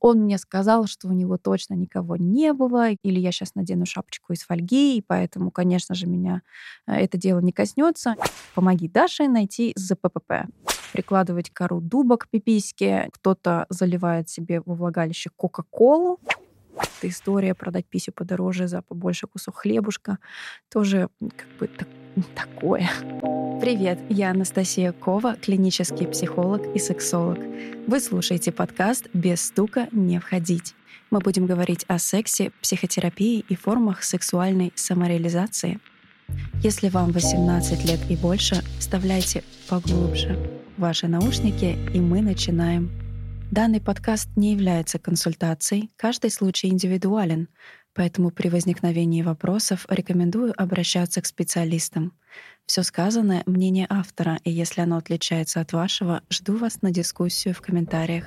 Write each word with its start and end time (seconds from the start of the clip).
он 0.00 0.20
мне 0.20 0.38
сказал, 0.38 0.86
что 0.86 1.08
у 1.08 1.12
него 1.12 1.36
точно 1.36 1.74
никого 1.74 2.16
не 2.16 2.52
было, 2.52 2.90
или 2.90 3.20
я 3.20 3.32
сейчас 3.32 3.54
надену 3.54 3.86
шапочку 3.86 4.32
из 4.32 4.42
фольги, 4.42 4.96
и 4.96 5.02
поэтому, 5.06 5.50
конечно 5.50 5.94
же, 5.94 6.06
меня 6.06 6.42
э, 6.86 6.94
это 6.94 7.18
дело 7.18 7.40
не 7.40 7.52
коснется. 7.52 8.16
Помоги 8.54 8.88
Даше 8.88 9.28
найти 9.28 9.72
ЗППП. 9.76 10.46
Прикладывать 10.92 11.50
кору 11.50 11.80
дуба 11.80 12.16
к 12.16 12.28
пипиське. 12.28 13.10
Кто-то 13.12 13.66
заливает 13.68 14.28
себе 14.28 14.62
во 14.64 14.74
влагалище 14.74 15.30
Кока-Колу. 15.36 16.18
Это 16.76 17.08
история 17.08 17.54
продать 17.54 17.86
писю 17.86 18.12
подороже 18.12 18.66
за 18.66 18.82
побольше 18.82 19.26
кусок 19.26 19.56
хлебушка. 19.56 20.18
Тоже 20.70 21.08
как 21.20 21.48
бы 21.58 21.68
так, 21.68 21.88
такое. 22.34 22.88
Привет, 23.60 23.98
я 24.08 24.30
Анастасия 24.30 24.90
Кова, 24.90 25.36
клинический 25.36 26.08
психолог 26.08 26.62
и 26.74 26.78
сексолог. 26.78 27.38
Вы 27.86 28.00
слушаете 28.00 28.52
подкаст 28.52 29.08
«Без 29.12 29.42
стука 29.42 29.86
не 29.92 30.18
входить». 30.18 30.74
Мы 31.10 31.18
будем 31.18 31.44
говорить 31.44 31.84
о 31.86 31.98
сексе, 31.98 32.52
психотерапии 32.62 33.44
и 33.46 33.54
формах 33.54 34.02
сексуальной 34.02 34.72
самореализации. 34.76 35.78
Если 36.62 36.88
вам 36.88 37.10
18 37.12 37.84
лет 37.84 38.00
и 38.08 38.16
больше, 38.16 38.62
вставляйте 38.78 39.44
поглубже 39.68 40.38
ваши 40.78 41.06
наушники, 41.06 41.76
и 41.92 42.00
мы 42.00 42.22
начинаем. 42.22 42.90
Данный 43.50 43.80
подкаст 43.82 44.28
не 44.36 44.52
является 44.52 44.98
консультацией, 44.98 45.90
каждый 45.96 46.30
случай 46.30 46.68
индивидуален, 46.68 47.48
поэтому 47.94 48.30
при 48.30 48.48
возникновении 48.48 49.22
вопросов 49.22 49.86
рекомендую 49.88 50.52
обращаться 50.56 51.20
к 51.20 51.26
специалистам. 51.26 52.12
Все 52.66 52.82
сказанное— 52.82 53.42
мнение 53.46 53.86
автора, 53.88 54.38
и 54.44 54.50
если 54.50 54.80
оно 54.80 54.96
отличается 54.96 55.60
от 55.60 55.72
вашего, 55.72 56.22
жду 56.30 56.56
вас 56.56 56.82
на 56.82 56.90
дискуссию 56.90 57.54
в 57.54 57.60
комментариях. 57.60 58.26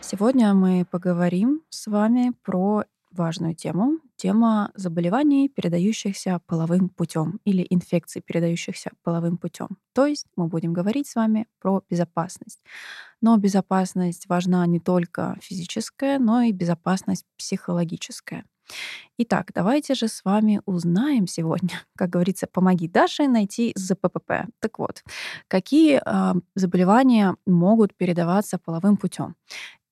Сегодня 0.00 0.54
мы 0.54 0.84
поговорим 0.84 1.62
с 1.70 1.86
вами 1.86 2.32
про 2.42 2.84
важную 3.10 3.54
тему. 3.54 3.98
Тема 4.16 4.70
заболеваний, 4.74 5.48
передающихся 5.48 6.40
половым 6.46 6.88
путем 6.88 7.40
или 7.44 7.66
инфекций, 7.68 8.22
передающихся 8.22 8.90
половым 9.02 9.36
путем. 9.38 9.78
То 9.92 10.06
есть 10.06 10.26
мы 10.36 10.48
будем 10.48 10.72
говорить 10.72 11.08
с 11.08 11.14
вами 11.14 11.46
про 11.60 11.82
безопасность. 11.90 12.62
Но 13.20 13.36
безопасность 13.36 14.28
важна 14.28 14.66
не 14.66 14.80
только 14.80 15.36
физическая, 15.40 16.18
но 16.18 16.42
и 16.42 16.52
безопасность 16.52 17.26
психологическая. 17.36 18.44
Итак, 19.18 19.50
давайте 19.54 19.94
же 19.94 20.08
с 20.08 20.24
вами 20.24 20.60
узнаем 20.66 21.26
сегодня, 21.26 21.70
как 21.96 22.10
говорится, 22.10 22.46
помоги 22.46 22.88
Даше 22.88 23.28
найти 23.28 23.72
ЗППП. 23.76 24.46
Так 24.60 24.78
вот, 24.78 25.02
какие 25.48 26.00
э, 26.04 26.34
заболевания 26.54 27.36
могут 27.46 27.94
передаваться 27.96 28.58
половым 28.58 28.96
путем? 28.96 29.36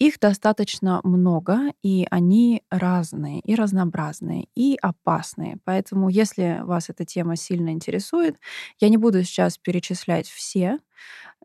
Их 0.03 0.19
достаточно 0.19 1.01
много, 1.05 1.73
и 1.85 2.07
они 2.11 2.63
разные, 2.71 3.39
и 3.41 3.55
разнообразные, 3.55 4.49
и 4.57 4.77
опасные. 4.83 5.59
Поэтому, 5.65 6.09
если 6.09 6.61
вас 6.65 6.89
эта 6.91 7.05
тема 7.05 7.37
сильно 7.37 7.71
интересует, 7.71 8.37
я 8.81 8.89
не 8.89 8.97
буду 8.97 9.23
сейчас 9.23 9.59
перечислять 9.59 10.27
все. 10.29 10.79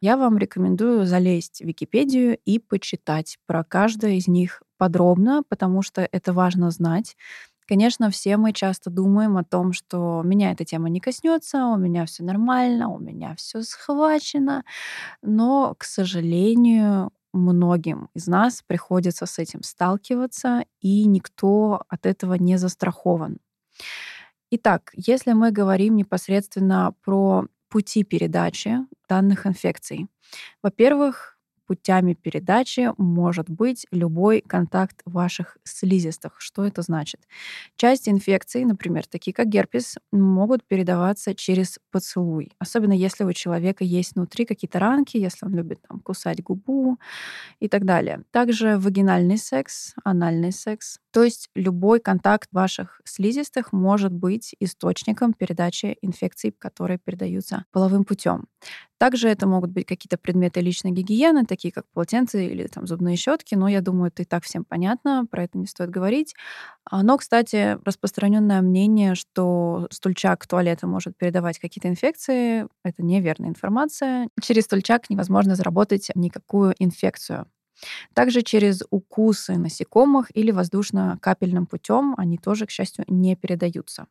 Я 0.01 0.17
вам 0.17 0.37
рекомендую 0.37 1.05
залезть 1.05 1.61
в 1.61 1.65
Википедию 1.65 2.37
и 2.45 2.59
почитать 2.59 3.37
про 3.47 3.63
каждое 3.63 4.13
из 4.13 4.27
них 4.27 4.63
подробно, 4.77 5.43
потому 5.49 5.81
что 5.81 6.07
это 6.11 6.33
важно 6.33 6.71
знать. 6.71 7.17
Конечно, 7.67 8.09
все 8.11 8.37
мы 8.37 8.53
часто 8.53 8.89
думаем 8.89 9.37
о 9.37 9.43
том, 9.43 9.73
что 9.73 10.21
меня 10.23 10.51
эта 10.53 10.65
тема 10.65 10.89
не 10.89 11.01
коснется, 11.01 11.65
у 11.67 11.77
меня 11.77 12.05
все 12.05 12.23
нормально, 12.23 12.89
у 12.89 12.97
меня 12.99 13.35
все 13.37 13.61
схвачено. 13.61 14.63
Но, 15.21 15.75
к 15.77 15.83
сожалению, 15.83 17.11
многим 17.33 18.09
из 18.13 18.27
нас 18.27 18.63
приходится 18.65 19.25
с 19.25 19.39
этим 19.39 19.63
сталкиваться, 19.63 20.65
и 20.79 21.05
никто 21.05 21.83
от 21.89 22.05
этого 22.05 22.35
не 22.35 22.57
застрахован. 22.57 23.39
Итак, 24.49 24.91
если 24.95 25.33
мы 25.33 25.51
говорим 25.51 25.95
непосредственно 25.95 26.93
про 27.03 27.45
пути 27.69 28.03
передачи 28.03 28.77
данных 29.09 29.45
инфекций, 29.45 30.07
во-первых, 30.63 31.36
путями 31.67 32.13
передачи 32.13 32.91
может 32.97 33.49
быть 33.49 33.85
любой 33.91 34.41
контакт 34.41 35.01
ваших 35.05 35.57
слизистых. 35.63 36.39
Что 36.39 36.65
это 36.65 36.81
значит? 36.81 37.21
Часть 37.75 38.09
инфекций, 38.09 38.65
например, 38.65 39.05
такие 39.05 39.33
как 39.33 39.47
герпес, 39.47 39.97
могут 40.11 40.63
передаваться 40.63 41.35
через 41.35 41.79
поцелуй. 41.91 42.51
Особенно 42.59 42.93
если 42.93 43.23
у 43.25 43.33
человека 43.33 43.83
есть 43.83 44.15
внутри 44.15 44.45
какие-то 44.45 44.79
ранки, 44.79 45.17
если 45.17 45.45
он 45.45 45.53
любит 45.55 45.81
там, 45.87 45.99
кусать 45.99 46.41
губу 46.41 46.97
и 47.59 47.67
так 47.67 47.85
далее. 47.85 48.23
Также 48.31 48.77
вагинальный 48.77 49.37
секс, 49.37 49.93
анальный 50.03 50.51
секс. 50.51 50.99
То 51.17 51.23
есть 51.23 51.49
любой 51.55 51.99
контакт 51.99 52.47
ваших 52.51 53.01
слизистых 53.03 53.73
может 53.73 54.13
быть 54.13 54.53
источником 54.59 55.33
передачи 55.33 55.97
инфекций, 56.03 56.51
которые 56.51 56.99
передаются 56.99 57.65
половым 57.71 58.05
путем. 58.05 58.45
Также 58.99 59.27
это 59.27 59.47
могут 59.47 59.71
быть 59.71 59.87
какие-то 59.87 60.19
предметы 60.19 60.61
личной 60.61 60.91
гигиены, 60.91 61.47
такие 61.47 61.71
как 61.71 61.85
полотенца 61.91 62.37
или 62.37 62.67
там 62.67 62.85
зубные 62.85 63.15
щетки, 63.15 63.55
но 63.55 63.67
я 63.67 63.81
думаю, 63.81 64.09
это 64.09 64.21
и 64.21 64.25
так 64.25 64.43
всем 64.43 64.63
понятно, 64.63 65.25
про 65.25 65.45
это 65.45 65.57
не 65.57 65.65
стоит 65.65 65.89
говорить. 65.89 66.35
А, 66.85 67.01
но, 67.01 67.17
кстати, 67.17 67.79
распространенное 67.83 68.61
мнение, 68.61 69.15
что 69.15 69.87
стульчак 69.89 70.45
туалета 70.45 70.85
может 70.85 71.17
передавать 71.17 71.57
какие-то 71.57 71.87
инфекции, 71.87 72.67
это 72.83 73.01
неверная 73.01 73.49
информация. 73.49 74.29
Через 74.39 74.65
стульчак 74.65 75.09
невозможно 75.09 75.55
заработать 75.55 76.11
никакую 76.13 76.75
инфекцию. 76.77 77.47
Также 78.13 78.41
через 78.41 78.83
укусы 78.89 79.57
насекомых 79.57 80.35
или 80.35 80.51
воздушно-капельным 80.51 81.65
путем 81.67 82.15
они 82.17 82.37
тоже, 82.37 82.65
к 82.65 82.71
счастью, 82.71 83.05
не 83.07 83.35
передаются. 83.35 84.07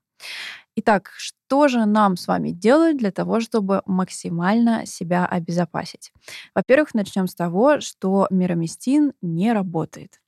Итак, 0.76 1.12
что 1.16 1.68
же 1.68 1.86
нам 1.86 2.16
с 2.16 2.26
вами 2.28 2.50
делать 2.50 2.98
для 2.98 3.10
того, 3.10 3.40
чтобы 3.40 3.82
максимально 3.86 4.86
себя 4.86 5.26
обезопасить? 5.26 6.12
Во-первых, 6.54 6.94
начнем 6.94 7.28
с 7.28 7.34
того, 7.34 7.80
что 7.80 8.26
мироместин 8.30 9.12
не 9.22 9.52
работает. 9.52 10.20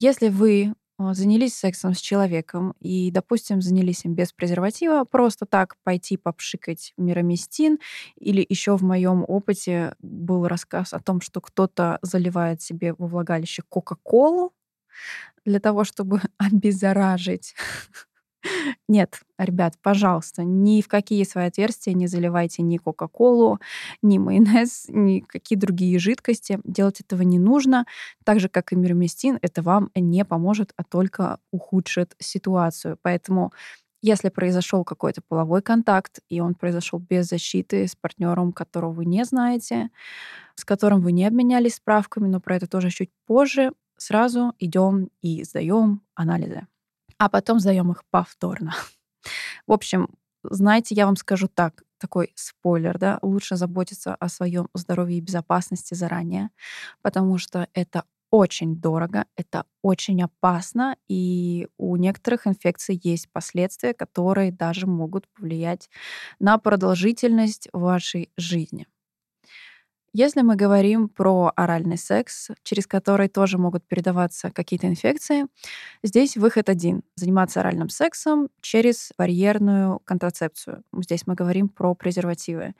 Если 0.00 0.28
вы 0.28 0.74
занялись 0.98 1.54
сексом 1.54 1.94
с 1.94 1.98
человеком 2.00 2.74
и, 2.80 3.10
допустим, 3.10 3.62
занялись 3.62 4.04
им 4.04 4.14
без 4.14 4.32
презерватива, 4.32 5.04
просто 5.04 5.46
так 5.46 5.76
пойти 5.84 6.16
попшикать 6.16 6.92
мироместин, 6.96 7.78
или 8.16 8.44
еще 8.48 8.76
в 8.76 8.82
моем 8.82 9.24
опыте 9.26 9.94
был 10.00 10.46
рассказ 10.48 10.92
о 10.92 11.00
том, 11.00 11.20
что 11.20 11.40
кто-то 11.40 11.98
заливает 12.02 12.62
себе 12.62 12.94
во 12.98 13.06
влагалище 13.06 13.62
Кока-Колу 13.68 14.52
для 15.44 15.60
того, 15.60 15.84
чтобы 15.84 16.20
обеззаражить 16.38 17.54
нет, 18.88 19.20
ребят, 19.38 19.74
пожалуйста, 19.82 20.44
ни 20.44 20.80
в 20.82 20.88
какие 20.88 21.24
свои 21.24 21.46
отверстия 21.46 21.94
не 21.94 22.06
заливайте 22.06 22.62
ни 22.62 22.76
Кока-Колу, 22.76 23.58
ни 24.02 24.18
майонез, 24.18 24.86
ни 24.88 25.20
какие 25.20 25.58
другие 25.58 25.98
жидкости. 25.98 26.60
Делать 26.64 27.00
этого 27.00 27.22
не 27.22 27.38
нужно. 27.38 27.86
Так 28.24 28.40
же, 28.40 28.48
как 28.48 28.72
и 28.72 28.76
мироместин, 28.76 29.38
это 29.42 29.62
вам 29.62 29.90
не 29.94 30.24
поможет, 30.24 30.72
а 30.76 30.84
только 30.84 31.38
ухудшит 31.50 32.14
ситуацию. 32.18 32.98
Поэтому 33.02 33.52
если 34.00 34.28
произошел 34.28 34.84
какой-то 34.84 35.22
половой 35.26 35.60
контакт, 35.60 36.20
и 36.28 36.40
он 36.40 36.54
произошел 36.54 37.00
без 37.00 37.28
защиты 37.28 37.86
с 37.86 37.96
партнером, 37.96 38.52
которого 38.52 38.92
вы 38.92 39.04
не 39.04 39.24
знаете, 39.24 39.90
с 40.54 40.64
которым 40.64 41.00
вы 41.00 41.12
не 41.12 41.26
обменялись 41.26 41.76
справками, 41.76 42.28
но 42.28 42.40
про 42.40 42.56
это 42.56 42.68
тоже 42.68 42.90
чуть 42.90 43.10
позже, 43.26 43.72
сразу 43.96 44.54
идем 44.60 45.10
и 45.20 45.42
сдаем 45.42 46.02
анализы 46.14 46.66
а 47.18 47.28
потом 47.28 47.60
сдаем 47.60 47.90
их 47.92 48.04
повторно. 48.10 48.74
В 49.66 49.72
общем, 49.72 50.08
знаете, 50.42 50.94
я 50.94 51.06
вам 51.06 51.16
скажу 51.16 51.48
так, 51.48 51.82
такой 51.98 52.32
спойлер, 52.36 52.98
да, 52.98 53.18
лучше 53.22 53.56
заботиться 53.56 54.14
о 54.14 54.28
своем 54.28 54.68
здоровье 54.72 55.18
и 55.18 55.22
безопасности 55.22 55.94
заранее, 55.94 56.50
потому 57.02 57.38
что 57.38 57.68
это 57.74 58.04
очень 58.30 58.76
дорого, 58.76 59.24
это 59.36 59.64
очень 59.82 60.22
опасно, 60.22 60.96
и 61.08 61.68
у 61.78 61.96
некоторых 61.96 62.46
инфекций 62.46 63.00
есть 63.02 63.30
последствия, 63.32 63.94
которые 63.94 64.52
даже 64.52 64.86
могут 64.86 65.26
повлиять 65.28 65.88
на 66.38 66.58
продолжительность 66.58 67.68
вашей 67.72 68.30
жизни. 68.36 68.86
Если 70.14 70.40
мы 70.40 70.56
говорим 70.56 71.08
про 71.08 71.52
оральный 71.54 71.98
секс, 71.98 72.48
через 72.62 72.86
который 72.86 73.28
тоже 73.28 73.58
могут 73.58 73.86
передаваться 73.86 74.50
какие-то 74.50 74.86
инфекции, 74.86 75.46
здесь 76.02 76.36
выход 76.36 76.68
один— 76.68 77.02
заниматься 77.16 77.60
оральным 77.60 77.90
сексом 77.90 78.48
через 78.62 79.12
барьерную 79.18 80.00
контрацепцию. 80.04 80.82
Здесь 80.96 81.26
мы 81.26 81.34
говорим 81.34 81.68
про 81.68 81.94
презервативы. 81.94 82.74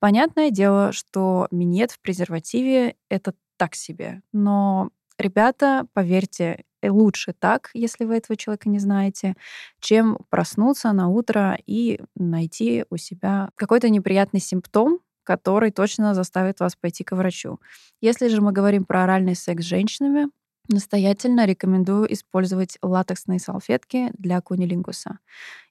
Понятное 0.00 0.50
дело, 0.50 0.92
что 0.92 1.48
минет 1.50 1.90
в 1.90 2.00
презервативе— 2.00 2.94
это 3.08 3.34
так 3.56 3.74
себе. 3.74 4.22
Но, 4.32 4.90
ребята, 5.18 5.86
поверьте, 5.92 6.64
лучше 6.82 7.32
так, 7.32 7.70
если 7.74 8.04
вы 8.04 8.18
этого 8.18 8.36
человека 8.36 8.68
не 8.68 8.78
знаете, 8.78 9.34
чем 9.80 10.18
проснуться 10.30 10.92
на 10.92 11.08
утро 11.08 11.58
и 11.66 12.00
найти 12.14 12.84
у 12.90 12.96
себя 12.96 13.50
какой-то 13.56 13.88
неприятный 13.88 14.40
симптом, 14.40 15.00
который 15.28 15.70
точно 15.70 16.14
заставит 16.14 16.58
вас 16.60 16.74
пойти 16.74 17.04
к 17.04 17.14
врачу. 17.14 17.60
Если 18.00 18.28
же 18.28 18.40
мы 18.40 18.52
говорим 18.52 18.86
про 18.86 19.04
оральный 19.04 19.34
секс 19.34 19.62
с 19.62 19.66
женщинами, 19.66 20.30
Настоятельно 20.70 21.46
рекомендую 21.46 22.12
использовать 22.12 22.76
латексные 22.82 23.38
салфетки 23.38 24.10
для 24.18 24.38
кунилингуса. 24.42 25.18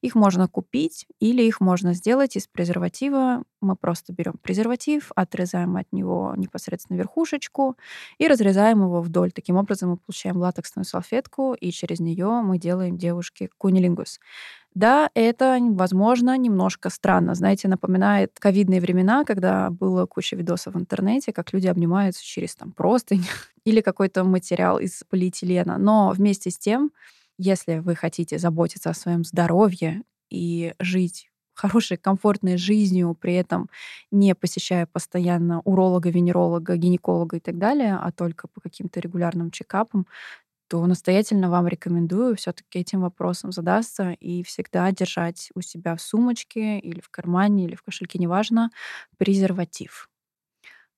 Их 0.01 0.15
можно 0.15 0.47
купить 0.47 1.05
или 1.19 1.43
их 1.43 1.61
можно 1.61 1.93
сделать 1.93 2.35
из 2.35 2.47
презерватива. 2.47 3.43
Мы 3.61 3.75
просто 3.75 4.11
берем 4.11 4.39
презерватив, 4.41 5.11
отрезаем 5.15 5.77
от 5.77 5.93
него 5.93 6.33
непосредственно 6.35 6.97
верхушечку 6.97 7.77
и 8.17 8.27
разрезаем 8.27 8.81
его 8.81 9.01
вдоль. 9.01 9.31
Таким 9.31 9.57
образом 9.57 9.91
мы 9.91 9.97
получаем 9.97 10.37
латексную 10.37 10.85
салфетку, 10.85 11.53
и 11.53 11.69
через 11.69 11.99
нее 11.99 12.41
мы 12.43 12.57
делаем 12.57 12.97
девушке 12.97 13.49
кунилингус. 13.59 14.19
Да, 14.77 15.09
это, 15.15 15.57
возможно, 15.71 16.37
немножко 16.37 16.89
странно. 16.91 17.33
Знаете, 17.33 17.67
напоминает 17.67 18.33
ковидные 18.39 18.79
времена, 18.79 19.23
когда 19.25 19.71
было 19.71 20.05
куча 20.05 20.35
видосов 20.35 20.75
в 20.75 20.77
интернете, 20.79 21.33
как 21.33 21.51
люди 21.51 21.65
обнимаются 21.67 22.23
через 22.23 22.55
там 22.55 22.71
простынь 22.73 23.25
или 23.65 23.81
какой-то 23.81 24.23
материал 24.23 24.77
из 24.77 25.03
полиэтилена. 25.09 25.79
Но 25.79 26.11
вместе 26.11 26.51
с 26.51 26.59
тем, 26.59 26.91
если 27.39 27.79
вы 27.79 27.95
хотите 27.95 28.37
заботиться 28.37 28.91
о 28.91 28.93
своем 28.93 29.23
здоровье 29.23 30.03
и 30.29 30.73
жить 30.79 31.31
хорошей, 31.55 31.97
комфортной 31.97 32.57
жизнью, 32.57 33.17
при 33.19 33.33
этом 33.33 33.69
не 34.11 34.35
посещая 34.35 34.85
постоянно 34.85 35.61
уролога, 35.61 36.11
венеролога, 36.11 36.75
гинеколога 36.77 37.37
и 37.37 37.39
так 37.39 37.57
далее, 37.57 37.95
а 37.99 38.11
только 38.11 38.47
по 38.47 38.61
каким-то 38.61 38.99
регулярным 38.99 39.49
чекапам, 39.49 40.05
то 40.67 40.85
настоятельно 40.85 41.49
вам 41.49 41.67
рекомендую 41.67 42.35
все-таки 42.35 42.79
этим 42.79 43.01
вопросом 43.01 43.51
задаться 43.51 44.11
и 44.11 44.43
всегда 44.43 44.91
держать 44.91 45.49
у 45.55 45.61
себя 45.61 45.95
в 45.95 46.01
сумочке 46.01 46.79
или 46.79 46.99
в 47.01 47.09
кармане 47.09 47.65
или 47.65 47.75
в 47.75 47.83
кошельке, 47.83 48.19
неважно, 48.19 48.69
презерватив. 49.17 50.09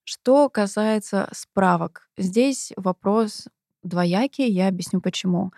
Что 0.04 0.50
касается 0.50 1.30
справок, 1.34 2.10
здесь 2.18 2.74
вопрос 2.78 3.48
двоякий, 3.84 4.50
я 4.50 4.68
объясню 4.68 5.02
почему. 5.02 5.52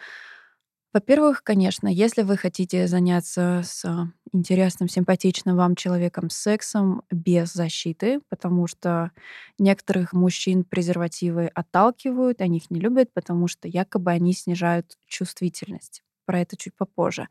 Во-первых, 0.93 1.43
конечно, 1.43 1.87
если 1.87 2.21
вы 2.21 2.35
хотите 2.35 2.85
заняться 2.87 3.61
с 3.63 3.85
интересным, 4.33 4.89
симпатичным 4.89 5.55
вам 5.55 5.75
человеком 5.75 6.29
сексом 6.29 7.03
без 7.09 7.53
защиты, 7.53 8.19
потому 8.29 8.67
что 8.67 9.11
некоторых 9.57 10.11
мужчин 10.11 10.65
презервативы 10.65 11.47
отталкивают, 11.53 12.41
они 12.41 12.57
их 12.57 12.69
не 12.69 12.79
любят, 12.81 13.13
потому 13.13 13.47
что 13.47 13.69
якобы 13.69 14.11
они 14.11 14.33
снижают 14.33 14.97
чувствительность. 15.07 16.03
Про 16.25 16.41
это 16.41 16.57
чуть 16.57 16.75
попозже. 16.75 17.29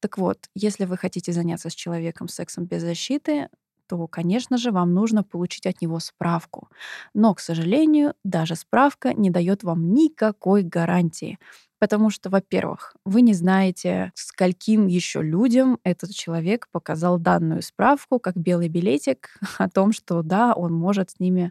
Так 0.00 0.16
вот, 0.18 0.38
если 0.54 0.86
вы 0.86 0.96
хотите 0.96 1.32
заняться 1.32 1.68
с 1.68 1.74
человеком 1.74 2.28
сексом 2.28 2.64
без 2.64 2.80
защиты, 2.82 3.48
то, 3.88 4.06
конечно 4.06 4.56
же, 4.56 4.70
вам 4.70 4.94
нужно 4.94 5.22
получить 5.22 5.66
от 5.66 5.82
него 5.82 6.00
справку. 6.00 6.68
Но, 7.14 7.34
к 7.34 7.40
сожалению, 7.40 8.14
даже 8.24 8.56
справка 8.56 9.12
не 9.12 9.28
дает 9.30 9.64
вам 9.64 9.92
никакой 9.92 10.62
гарантии. 10.62 11.38
Потому 11.82 12.10
что, 12.10 12.30
во-первых, 12.30 12.94
вы 13.04 13.22
не 13.22 13.34
знаете, 13.34 14.12
скольким 14.14 14.86
еще 14.86 15.20
людям 15.20 15.80
этот 15.82 16.14
человек 16.14 16.68
показал 16.70 17.18
данную 17.18 17.60
справку, 17.60 18.20
как 18.20 18.36
белый 18.36 18.68
билетик 18.68 19.36
о 19.58 19.68
том, 19.68 19.90
что 19.90 20.22
да, 20.22 20.54
он 20.54 20.72
может 20.72 21.10
с 21.10 21.18
ними 21.18 21.50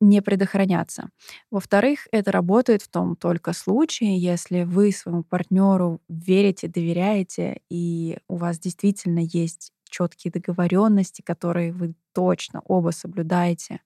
не 0.00 0.22
предохраняться. 0.22 1.10
Во-вторых, 1.50 2.08
это 2.10 2.32
работает 2.32 2.80
в 2.80 2.88
том 2.88 3.16
только 3.16 3.52
случае, 3.52 4.16
если 4.18 4.62
вы 4.62 4.92
своему 4.92 5.24
партнеру 5.24 6.00
верите, 6.08 6.66
доверяете, 6.66 7.60
и 7.68 8.16
у 8.28 8.36
вас 8.36 8.58
действительно 8.58 9.20
есть 9.20 9.72
четкие 9.90 10.32
договоренности, 10.32 11.20
которые 11.20 11.72
вы 11.72 11.94
точно 12.14 12.62
оба 12.64 12.90
соблюдаете, 12.90 13.80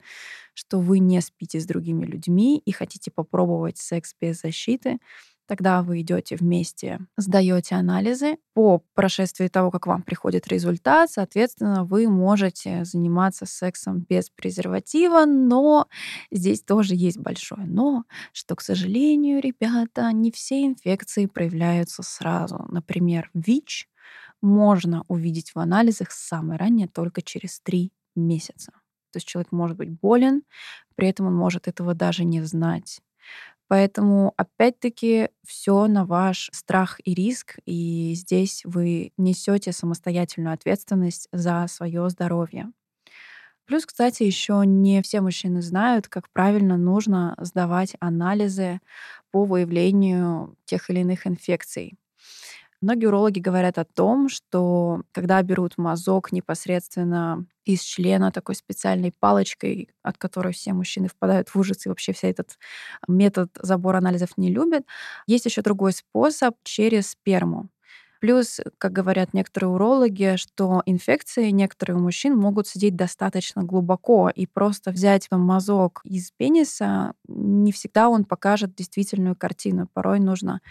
что 0.55 0.79
вы 0.79 0.99
не 1.01 1.21
спите 1.21 1.59
с 1.61 1.67
другими 1.67 2.05
людьми 2.07 2.59
и 2.65 2.73
хотите 2.73 3.11
попробовать 3.11 3.79
секс 3.79 4.15
без 4.21 4.41
защиты, 4.41 4.99
Тогда 5.47 5.83
вы 5.83 6.01
идете 6.01 6.37
вместе, 6.37 7.01
сдаете 7.17 7.75
анализы. 7.75 8.39
По 8.55 8.83
прошествии 8.95 9.49
того, 9.49 9.71
как 9.71 9.87
вам 9.87 10.03
приходит 10.03 10.49
результат, 10.49 11.11
соответственно, 11.11 11.85
вы 11.85 12.09
можете 12.09 12.85
заниматься 12.85 13.45
сексом 13.45 14.01
без 14.09 14.31
презерватива, 14.31 15.27
но 15.27 15.89
здесь 16.31 16.63
тоже 16.63 16.95
есть 16.95 17.19
большое 17.19 17.65
но, 17.75 18.05
что, 18.33 18.55
к 18.57 18.61
сожалению, 18.61 19.41
ребята, 19.43 20.13
не 20.13 20.31
все 20.31 20.65
инфекции 20.65 21.27
проявляются 21.27 22.03
сразу. 22.03 22.65
Например, 22.69 23.31
ВИЧ 23.35 23.89
можно 24.41 25.05
увидеть 25.09 25.55
в 25.55 25.59
анализах 25.59 26.11
самое 26.13 26.59
раннее 26.59 26.89
только 26.89 27.21
через 27.23 27.61
три 27.61 27.93
месяца. 28.15 28.73
То 29.11 29.17
есть 29.17 29.27
человек 29.27 29.53
может 29.53 29.77
быть 29.77 29.91
болен, 29.91 30.43
при 30.95 31.09
этом 31.09 31.27
он 31.27 31.35
может 31.35 31.67
этого 31.67 31.95
даже 31.95 32.25
не 32.25 32.43
знать. 32.43 33.01
Поэтому, 33.69 34.35
опять-таки, 34.37 35.31
все 35.47 35.87
на 35.87 36.05
ваш 36.05 36.51
страх 36.53 37.01
и 37.05 37.15
риск, 37.15 37.59
и 37.67 38.13
здесь 38.15 38.63
вы 38.65 39.13
несете 39.17 39.73
самостоятельную 39.73 40.55
ответственность 40.55 41.29
за 41.33 41.67
свое 41.69 42.09
здоровье. 42.11 42.73
Плюс, 43.67 43.87
кстати, 43.87 44.23
еще 44.25 44.63
не 44.67 45.03
все 45.03 45.21
мужчины 45.23 45.63
знают, 45.63 46.09
как 46.09 46.31
правильно 46.33 46.77
нужно 46.77 47.35
сдавать 47.41 47.95
анализы 48.01 48.81
по 49.31 49.45
выявлению 49.45 50.57
тех 50.67 50.91
или 50.91 51.01
иных 51.01 51.27
инфекций. 51.27 51.97
Многие 52.85 53.07
урологи 53.07 53.39
говорят 53.41 53.79
о 53.79 53.87
том, 53.87 54.29
что 54.29 55.05
когда 55.13 55.41
берут 55.43 55.79
мазок 55.79 56.33
непосредственно 56.33 57.47
из 57.65 57.81
члена 57.81 58.31
такой 58.31 58.55
специальной 58.57 59.11
палочкой, 59.19 59.89
от 60.03 60.19
которой 60.19 60.53
все 60.53 60.75
мужчины 60.75 61.09
впадают 61.09 61.49
в 61.49 61.57
ужас 61.57 61.87
и 61.87 61.89
вообще 61.89 62.13
вся 62.13 62.29
этот 62.29 62.59
метод 63.09 63.49
забора 63.59 63.99
анализов 63.99 64.37
не 64.37 64.51
любят, 64.53 64.85
есть 65.27 65.47
еще 65.47 65.63
другой 65.63 65.95
способ 65.95 66.57
через 66.63 67.13
сперму. 67.13 67.71
Плюс, 68.25 68.59
как 68.79 68.93
говорят 68.93 69.35
некоторые 69.35 69.69
урологи, 69.69 70.37
что 70.37 70.83
инфекции 70.87 71.51
некоторые 71.51 71.99
у 71.99 72.01
мужчин 72.01 72.35
могут 72.35 72.67
сидеть 72.67 72.97
достаточно 72.97 73.65
глубоко, 73.65 74.31
и 74.31 74.47
просто 74.47 74.93
взять 74.93 75.29
мазок 75.31 76.01
из 76.05 76.31
пениса 76.31 77.13
не 77.29 77.71
всегда 77.71 78.09
он 78.09 78.25
покажет 78.25 78.75
действительную 78.75 79.37
картину. 79.37 79.91
Порой 79.93 80.21
нужно 80.21 80.63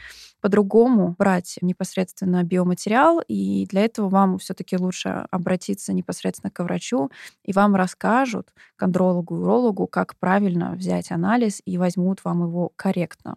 по-другому 0.41 1.13
брать 1.19 1.59
непосредственно 1.61 2.41
биоматериал, 2.41 3.21
и 3.27 3.67
для 3.67 3.85
этого 3.85 4.09
вам 4.09 4.39
все-таки 4.39 4.75
лучше 4.75 5.27
обратиться 5.29 5.93
непосредственно 5.93 6.49
к 6.49 6.63
врачу, 6.63 7.11
и 7.43 7.53
вам 7.53 7.75
расскажут, 7.75 8.51
к 8.75 8.81
андрологу, 8.81 9.35
урологу, 9.35 9.85
как 9.85 10.15
правильно 10.17 10.71
взять 10.73 11.11
анализ, 11.11 11.61
и 11.65 11.77
возьмут 11.77 12.23
вам 12.23 12.41
его 12.47 12.71
корректно. 12.75 13.35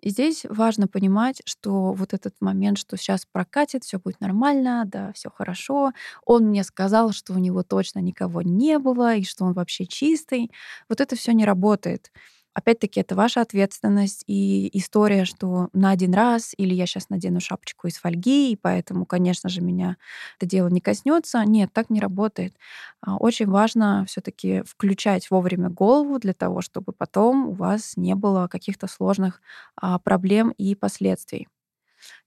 И 0.00 0.10
здесь 0.10 0.44
важно 0.48 0.86
понимать, 0.88 1.42
что 1.44 1.92
вот 1.92 2.14
этот 2.14 2.34
момент, 2.40 2.78
что 2.78 2.96
сейчас 2.96 3.26
прокатит, 3.30 3.84
все 3.84 3.98
будет 3.98 4.20
нормально, 4.20 4.84
да, 4.86 5.12
все 5.14 5.30
хорошо. 5.30 5.92
Он 6.24 6.44
мне 6.48 6.62
сказал, 6.64 7.12
что 7.12 7.32
у 7.34 7.38
него 7.38 7.62
точно 7.64 7.98
никого 8.00 8.42
не 8.42 8.78
было 8.78 9.16
и 9.16 9.24
что 9.24 9.44
он 9.44 9.54
вообще 9.54 9.86
чистый. 9.86 10.50
Вот 10.88 11.00
это 11.00 11.16
все 11.16 11.32
не 11.32 11.44
работает. 11.44 12.12
Опять-таки, 12.58 13.00
это 13.00 13.14
ваша 13.14 13.40
ответственность 13.40 14.24
и 14.26 14.68
история, 14.76 15.24
что 15.24 15.68
на 15.72 15.90
один 15.90 16.12
раз 16.12 16.54
или 16.56 16.74
я 16.74 16.86
сейчас 16.86 17.08
надену 17.08 17.38
шапочку 17.40 17.86
из 17.86 17.98
фольги, 17.98 18.50
и 18.52 18.56
поэтому, 18.56 19.06
конечно 19.06 19.48
же, 19.48 19.60
меня 19.60 19.96
это 20.38 20.46
дело 20.46 20.66
не 20.68 20.80
коснется. 20.80 21.40
Нет, 21.44 21.72
так 21.72 21.88
не 21.88 22.00
работает. 22.00 22.56
А, 23.00 23.16
очень 23.16 23.46
важно 23.46 24.04
все-таки 24.08 24.62
включать 24.66 25.30
вовремя 25.30 25.68
голову 25.70 26.18
для 26.18 26.34
того, 26.34 26.60
чтобы 26.60 26.92
потом 26.92 27.48
у 27.48 27.52
вас 27.52 27.96
не 27.96 28.14
было 28.16 28.48
каких-то 28.48 28.88
сложных 28.88 29.40
а, 29.76 30.00
проблем 30.00 30.50
и 30.58 30.74
последствий. 30.74 31.46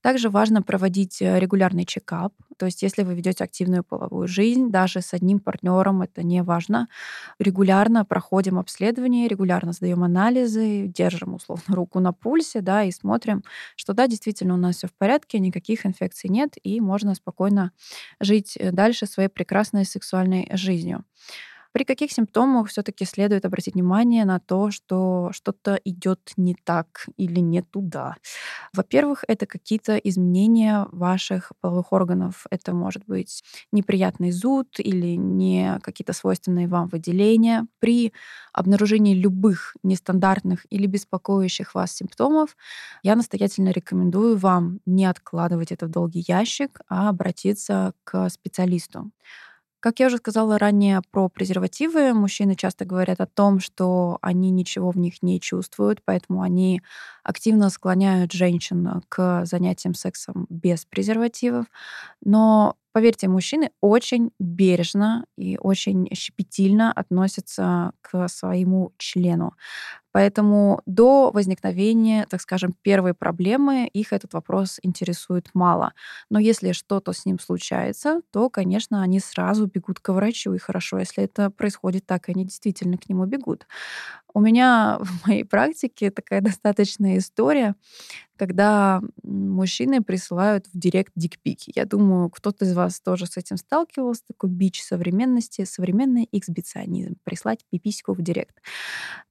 Также 0.02 0.30
важно 0.30 0.62
проводить 0.62 1.22
э, 1.22 1.40
регулярный 1.40 1.86
чекап. 1.86 2.34
То 2.58 2.66
есть, 2.66 2.82
если 2.84 3.04
вы 3.04 3.14
ведете 3.16 3.44
активную 3.44 3.84
половую 3.84 4.28
жизнь, 4.28 4.70
даже 4.70 5.02
с 5.02 5.14
одним 5.14 5.40
партнером, 5.40 6.02
это 6.02 6.24
не 6.24 6.44
важно. 6.44 6.88
Регулярно 7.40 8.06
проходим 8.06 8.60
обследование, 8.60 9.28
регулярно 9.28 9.74
сдаем 9.74 10.04
анализы, 10.04 10.88
держим 10.88 11.36
условно 11.36 11.64
руку 11.76 12.00
на 12.00 12.14
пульсе, 12.14 12.62
да, 12.62 12.84
и 12.84 12.92
смотрим, 12.92 13.44
что 13.76 13.94
да, 13.94 14.08
действительно 14.08 14.56
у 14.56 14.58
нас 14.58 14.78
все 14.78 14.88
в 14.88 14.94
порядке, 14.94 15.40
никаких 15.40 15.86
инфекций 15.86 16.30
нет, 16.30 16.56
и 16.64 16.82
можно 16.82 17.16
спокойно 17.16 17.72
жить 18.20 18.58
э, 18.58 18.72
дальше 18.72 19.06
своей 19.06 19.30
прекрасной 19.30 19.86
сексуальной 19.86 20.50
жизнью. 20.54 21.04
При 21.74 21.84
каких 21.86 22.12
симптомах 22.12 22.68
все-таки 22.70 23.06
следует 23.06 23.46
обратить 23.46 23.76
внимание 23.76 24.26
на 24.26 24.40
то, 24.40 24.72
что 24.72 25.30
что-то 25.34 25.80
идет 25.86 26.34
не 26.38 26.56
так 26.66 27.06
или 27.18 27.40
не 27.40 27.62
туда? 27.62 28.16
Во-первых, 28.74 29.24
это 29.28 29.46
какие-то 29.46 29.98
изменения 29.98 30.88
ваших 30.92 31.52
половых 31.62 31.94
органов. 31.94 32.46
Это 32.52 32.74
может 32.74 33.06
быть 33.06 33.44
неприятный 33.72 34.32
зуд 34.32 34.80
или 34.80 35.16
не 35.16 35.80
какие-то 35.82 36.14
свойственные 36.14 36.68
вам 36.68 36.88
выделения. 36.90 37.68
При 37.80 38.14
обнаружении 38.54 39.14
любых 39.16 39.76
нестандартных 39.84 40.66
или 40.70 40.86
беспокоящих 40.88 41.76
вас 41.76 41.94
симптомов 41.94 42.56
я 43.04 43.16
настоятельно 43.16 43.70
рекомендую 43.70 44.38
вам 44.38 44.80
не 44.86 45.06
откладывать 45.06 45.72
это 45.72 45.88
в 45.88 45.90
долгий 45.90 46.24
ящик, 46.28 46.82
а 46.90 47.10
обратиться 47.10 47.94
к 48.04 48.30
специалисту. 48.30 49.12
Как 49.82 50.00
я 50.00 50.08
уже 50.08 50.18
сказала 50.18 50.60
ранее 50.60 51.02
про 51.12 51.28
презервативы, 51.28 52.14
мужчины 52.14 52.56
часто 52.56 52.86
говорят 52.86 53.20
о 53.20 53.26
том, 53.26 53.60
что 53.60 54.20
они 54.22 54.52
ничего 54.52 54.92
в 54.92 54.98
них 54.98 55.24
не 55.24 55.42
чувствуют, 55.42 56.04
поэтому 56.06 56.44
они 56.44 56.84
активно 57.24 57.70
склоняют 57.72 58.32
женщин 58.32 59.02
к 59.10 59.44
занятиям 59.46 59.96
сексом 59.96 60.46
без 60.50 60.86
презервативов. 60.86 61.66
Но 62.24 62.76
Поверьте, 62.94 63.30
мужчины 63.30 63.72
очень 63.80 64.32
бережно 64.38 65.26
и 65.38 65.58
очень 65.58 66.10
щепетильно 66.14 66.92
относятся 66.92 67.94
к 68.02 68.28
своему 68.28 68.92
члену. 68.98 69.54
Поэтому 70.14 70.82
до 70.86 71.32
возникновения, 71.32 72.26
так 72.30 72.42
скажем, 72.42 72.74
первой 72.82 73.14
проблемы 73.14 73.88
их 73.94 74.14
этот 74.14 74.34
вопрос 74.34 74.80
интересует 74.84 75.50
мало. 75.54 75.94
Но 76.30 76.40
если 76.40 76.72
что-то 76.74 77.14
с 77.14 77.26
ним 77.26 77.40
случается, 77.40 78.22
то, 78.32 78.50
конечно, 78.50 79.04
они 79.04 79.20
сразу 79.20 79.68
бегут 79.68 80.00
к 80.00 80.14
врачу. 80.14 80.54
И 80.54 80.60
хорошо, 80.60 81.00
если 81.00 81.24
это 81.26 81.50
происходит 81.52 82.06
так, 82.08 82.30
они 82.30 82.46
действительно 82.46 82.98
к 82.98 83.10
нему 83.10 83.26
бегут. 83.26 83.68
У 84.34 84.40
меня 84.40 84.98
в 85.02 85.28
моей 85.28 85.44
практике 85.44 86.12
такая 86.12 86.42
достаточная 86.42 87.18
история, 87.18 87.76
когда 88.38 89.02
мужчины 89.24 90.02
присылают 90.02 90.66
в 90.74 90.78
директ 90.78 91.12
дикпики. 91.16 91.72
Я 91.76 91.86
думаю, 91.86 92.30
кто-то 92.30 92.66
из 92.66 92.74
вас 92.74 93.00
тоже 93.00 93.28
с 93.28 93.38
этим 93.38 93.58
сталкивался, 93.58 94.24
такой 94.28 94.50
бич 94.50 94.82
современности, 94.82 95.66
современный 95.66 96.28
эксбиционизм, 96.32 97.18
прислать 97.24 97.66
пипиську 97.70 98.14
в 98.14 98.22
директ. 98.22 98.56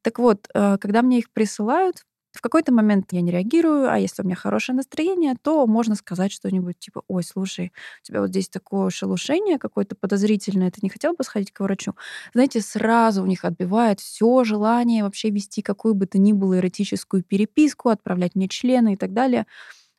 Так 0.02 0.18
вот, 0.18 0.48
э, 0.54 0.78
когда 0.78 1.02
мне 1.02 1.18
их 1.18 1.30
присылают, 1.32 2.04
в 2.32 2.40
какой-то 2.40 2.72
момент 2.72 3.06
я 3.12 3.20
не 3.22 3.30
реагирую, 3.30 3.90
а 3.90 3.98
если 3.98 4.22
у 4.22 4.24
меня 4.24 4.36
хорошее 4.36 4.76
настроение, 4.76 5.34
то 5.42 5.66
можно 5.66 5.94
сказать 5.96 6.32
что-нибудь 6.32 6.78
типа, 6.78 7.02
ой, 7.08 7.22
слушай, 7.24 7.72
у 8.02 8.06
тебя 8.06 8.20
вот 8.20 8.30
здесь 8.30 8.48
такое 8.48 8.90
шелушение 8.90 9.58
какое-то 9.58 9.96
подозрительное, 9.96 10.70
ты 10.70 10.80
не 10.82 10.88
хотел 10.90 11.12
бы 11.14 11.24
сходить 11.24 11.52
к 11.52 11.60
врачу? 11.60 11.94
Знаете, 12.34 12.60
сразу 12.60 13.22
у 13.22 13.26
них 13.26 13.44
отбивает 13.44 14.00
все 14.00 14.44
желание 14.44 15.02
вообще 15.04 15.30
вести 15.30 15.62
какую 15.62 15.94
бы 15.94 16.06
то 16.06 16.18
ни 16.18 16.32
было 16.32 16.58
эротическую 16.58 17.22
переписку, 17.24 17.88
отправлять 17.88 18.34
мне 18.34 18.48
члены 18.48 18.94
и 18.94 18.96
так 18.96 19.12
далее 19.12 19.46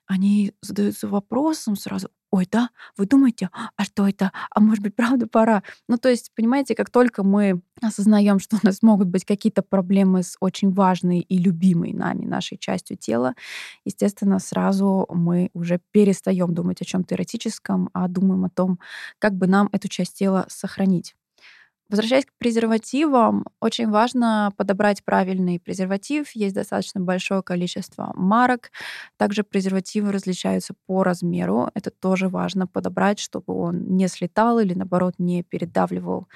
они 0.08 0.54
задаются 0.62 1.08
вопросом 1.08 1.76
сразу, 1.76 2.10
ой, 2.32 2.48
да, 2.52 2.70
вы 2.98 3.06
думаете, 3.06 3.50
а 3.54 3.84
что 3.84 4.08
это? 4.08 4.32
А 4.52 4.60
может 4.62 4.84
быть, 4.84 4.96
правда 4.96 5.28
пора? 5.28 5.64
Ну, 5.88 5.98
то 5.98 6.10
есть, 6.10 6.32
понимаете, 6.36 6.76
как 6.76 6.90
только 6.90 7.24
мы 7.24 7.62
осознаем, 7.82 8.40
что 8.40 8.58
у 8.58 8.66
нас 8.66 8.82
могут 8.82 9.08
быть 9.10 9.26
какие-то 9.26 9.62
проблемы 9.62 10.24
с 10.24 10.38
очень 10.40 10.72
важной 10.72 11.20
и 11.20 11.38
любимой 11.38 11.94
нами 11.94 12.26
нашей 12.26 12.58
частью 12.58 12.98
тела, 12.98 13.36
естественно, 13.86 14.40
сразу 14.40 15.08
мы 15.10 15.50
уже 15.54 15.80
перестаем 15.92 16.54
думать 16.54 16.82
о 16.82 16.86
чем-то 16.86 17.16
эротическом, 17.16 17.90
а 17.94 18.08
думаем 18.08 18.46
о 18.46 18.50
том, 18.50 18.80
как 19.20 19.34
бы 19.36 19.48
нам 19.48 19.70
эту 19.72 19.88
часть 19.90 20.18
тела 20.18 20.46
сохранить. 20.50 21.16
Возвращаясь 21.92 22.26
к 22.26 22.32
презервативам, 22.38 23.46
очень 23.60 23.90
важно 23.90 24.54
подобрать 24.56 25.04
правильный 25.04 25.60
презерватив. 25.60 26.32
Есть 26.34 26.56
достаточно 26.56 27.02
большое 27.02 27.44
количество 27.44 28.14
марок. 28.16 28.72
Также 29.18 29.44
презервативы 29.44 30.14
различаются 30.14 30.74
по 30.88 31.04
размеру. 31.04 31.70
Это 31.74 31.92
тоже 31.92 32.30
важно 32.30 32.66
подобрать, 32.66 33.20
чтобы 33.20 33.54
он 33.54 33.98
не 33.98 34.08
слетал 34.08 34.60
или, 34.60 34.74
наоборот, 34.74 35.16
не 35.18 35.44
передавливал. 35.44 36.30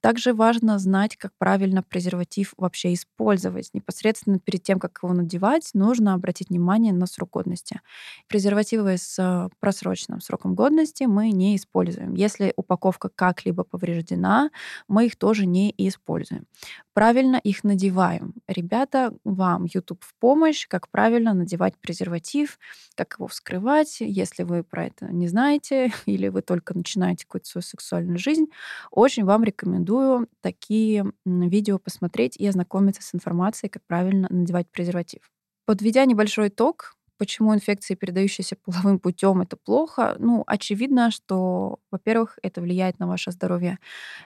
Также 0.00 0.32
важно 0.32 0.78
знать, 0.78 1.18
как 1.18 1.32
правильно 1.36 1.82
презерватив 1.82 2.54
вообще 2.56 2.94
использовать. 2.94 3.70
Непосредственно 3.74 4.38
перед 4.38 4.62
тем, 4.62 4.78
как 4.78 5.00
его 5.02 5.12
надевать, 5.12 5.68
нужно 5.74 6.14
обратить 6.14 6.48
внимание 6.48 6.94
на 6.94 7.04
срок 7.04 7.28
годности. 7.32 7.82
Презервативы 8.26 8.96
с 8.96 9.50
просроченным 9.60 10.22
сроком 10.22 10.54
годности 10.54 11.04
мы 11.04 11.30
не 11.30 11.56
используем. 11.56 12.14
Если 12.14 12.54
упаковка 12.56 13.10
как-либо 13.14 13.64
повреждена, 13.64 14.48
мы 14.94 15.06
их 15.06 15.16
тоже 15.16 15.44
не 15.44 15.74
используем. 15.76 16.46
Правильно 16.92 17.36
их 17.36 17.64
надеваем. 17.64 18.34
Ребята, 18.46 19.12
вам 19.24 19.64
YouTube 19.64 20.04
в 20.04 20.14
помощь, 20.20 20.68
как 20.68 20.88
правильно 20.88 21.34
надевать 21.34 21.74
презерватив, 21.80 22.60
как 22.94 23.16
его 23.18 23.26
вскрывать. 23.26 23.96
Если 23.98 24.44
вы 24.44 24.62
про 24.62 24.86
это 24.86 25.06
не 25.06 25.26
знаете 25.26 25.92
или 26.06 26.28
вы 26.28 26.42
только 26.42 26.74
начинаете 26.74 27.24
какую-то 27.24 27.48
свою 27.48 27.62
сексуальную 27.62 28.18
жизнь, 28.18 28.46
очень 28.92 29.24
вам 29.24 29.42
рекомендую 29.42 30.28
такие 30.40 31.12
видео 31.24 31.80
посмотреть 31.80 32.36
и 32.36 32.46
ознакомиться 32.46 33.02
с 33.02 33.14
информацией, 33.14 33.70
как 33.70 33.82
правильно 33.86 34.28
надевать 34.30 34.68
презерватив. 34.70 35.28
Подведя 35.66 36.04
небольшой 36.04 36.48
итог, 36.48 36.94
Почему 37.18 37.54
инфекции, 37.54 37.94
передающиеся 37.94 38.56
половым 38.64 38.98
путем, 38.98 39.40
это 39.40 39.56
плохо? 39.56 40.16
Ну, 40.18 40.42
очевидно, 40.46 41.10
что, 41.10 41.78
во-первых, 41.90 42.38
это 42.42 42.60
влияет 42.60 42.98
на 42.98 43.06
ваше 43.06 43.30
здоровье. 43.30 43.78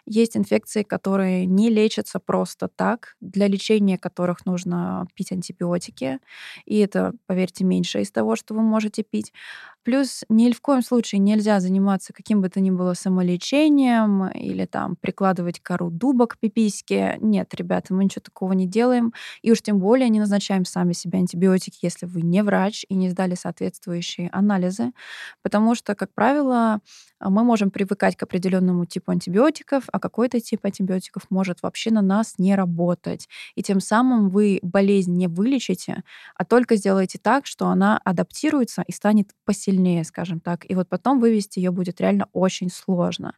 Есть 0.06 0.36
инфекции, 0.36 0.82
которые 0.82 1.46
не 1.46 1.70
лечатся 1.70 2.18
просто 2.18 2.68
так, 2.68 3.16
для 3.20 3.46
лечения 3.46 3.98
которых 3.98 4.46
нужно 4.46 5.06
пить 5.14 5.32
антибиотики. 5.32 6.18
И 6.64 6.78
это, 6.78 7.12
поверьте, 7.26 7.64
меньше 7.64 8.00
из 8.00 8.10
того, 8.10 8.36
что 8.36 8.54
вы 8.54 8.62
можете 8.62 9.02
пить. 9.02 9.32
Плюс 9.84 10.24
ни 10.28 10.52
в 10.52 10.60
коем 10.60 10.82
случае 10.82 11.18
нельзя 11.20 11.60
заниматься 11.60 12.12
каким 12.12 12.40
бы 12.42 12.48
то 12.50 12.60
ни 12.60 12.70
было 12.70 12.92
самолечением 12.94 14.28
или 14.28 14.66
там 14.66 14.96
прикладывать 14.96 15.60
кору 15.60 15.90
дуба 15.90 16.26
к 16.26 16.38
пипиське. 16.38 17.16
Нет, 17.20 17.54
ребята, 17.54 17.94
мы 17.94 18.04
ничего 18.04 18.22
такого 18.22 18.52
не 18.52 18.66
делаем. 18.66 19.12
И 19.42 19.50
уж 19.50 19.62
тем 19.62 19.78
более 19.78 20.08
не 20.10 20.20
назначаем 20.20 20.64
сами 20.64 20.92
себе 20.92 21.18
антибиотики, 21.18 21.78
если 21.82 22.06
вы 22.06 22.22
не 22.22 22.42
врач 22.42 22.77
и 22.88 22.94
не 22.94 23.08
сдали 23.10 23.34
соответствующие 23.34 24.28
анализы. 24.32 24.92
Потому 25.42 25.74
что, 25.74 25.94
как 25.94 26.12
правило, 26.14 26.80
мы 27.20 27.44
можем 27.44 27.70
привыкать 27.70 28.16
к 28.16 28.22
определенному 28.22 28.84
типу 28.84 29.12
антибиотиков, 29.12 29.84
а 29.92 29.98
какой-то 30.00 30.40
тип 30.40 30.64
антибиотиков 30.64 31.24
может 31.30 31.62
вообще 31.62 31.90
на 31.90 32.02
нас 32.02 32.34
не 32.38 32.54
работать. 32.54 33.28
И 33.54 33.62
тем 33.62 33.80
самым 33.80 34.28
вы 34.28 34.58
болезнь 34.62 35.14
не 35.16 35.28
вылечите, 35.28 36.02
а 36.36 36.44
только 36.44 36.76
сделаете 36.76 37.18
так, 37.18 37.46
что 37.46 37.68
она 37.68 37.98
адаптируется 38.04 38.82
и 38.86 38.92
станет 38.92 39.30
посильнее 39.44 39.68
сильнее, 39.68 40.04
скажем 40.04 40.40
так. 40.40 40.68
И 40.70 40.74
вот 40.74 40.88
потом 40.88 41.20
вывести 41.20 41.58
ее 41.60 41.70
будет 41.70 42.00
реально 42.00 42.28
очень 42.32 42.70
сложно. 42.70 43.34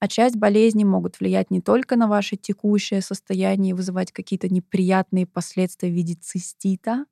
А 0.00 0.08
часть 0.08 0.36
болезней 0.36 0.84
могут 0.84 1.20
влиять 1.20 1.50
не 1.50 1.60
только 1.60 1.96
на 1.96 2.08
ваше 2.08 2.36
текущее 2.36 3.02
состояние 3.02 3.70
и 3.70 3.74
вызывать 3.74 4.12
какие-то 4.12 4.48
неприятные 4.48 5.26
последствия 5.26 5.90
в 5.90 5.94
виде 5.94 6.14
цистита, 6.14 7.06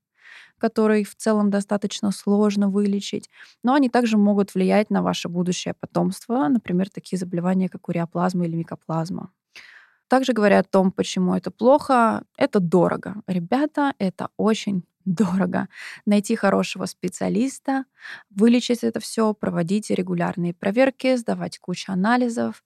который 0.58 1.04
в 1.04 1.14
целом 1.16 1.50
достаточно 1.50 2.10
сложно 2.12 2.68
вылечить, 2.68 3.30
но 3.62 3.74
они 3.74 3.88
также 3.88 4.18
могут 4.18 4.54
влиять 4.54 4.90
на 4.90 5.02
ваше 5.02 5.28
будущее 5.28 5.74
потомство, 5.74 6.48
например, 6.48 6.90
такие 6.90 7.18
заболевания, 7.18 7.68
как 7.68 7.88
уреоплазма 7.88 8.46
или 8.46 8.56
микоплазма. 8.56 9.30
Также 10.10 10.32
говоря 10.32 10.58
о 10.58 10.64
том, 10.64 10.90
почему 10.90 11.36
это 11.36 11.52
плохо, 11.52 12.24
это 12.36 12.58
дорого. 12.58 13.22
Ребята, 13.28 13.94
это 13.98 14.28
очень 14.36 14.84
дорого. 15.04 15.68
Найти 16.04 16.34
хорошего 16.34 16.86
специалиста, 16.86 17.84
вылечить 18.28 18.82
это 18.82 18.98
все, 18.98 19.32
проводить 19.34 19.88
регулярные 19.90 20.52
проверки, 20.52 21.14
сдавать 21.14 21.60
кучу 21.60 21.92
анализов. 21.92 22.64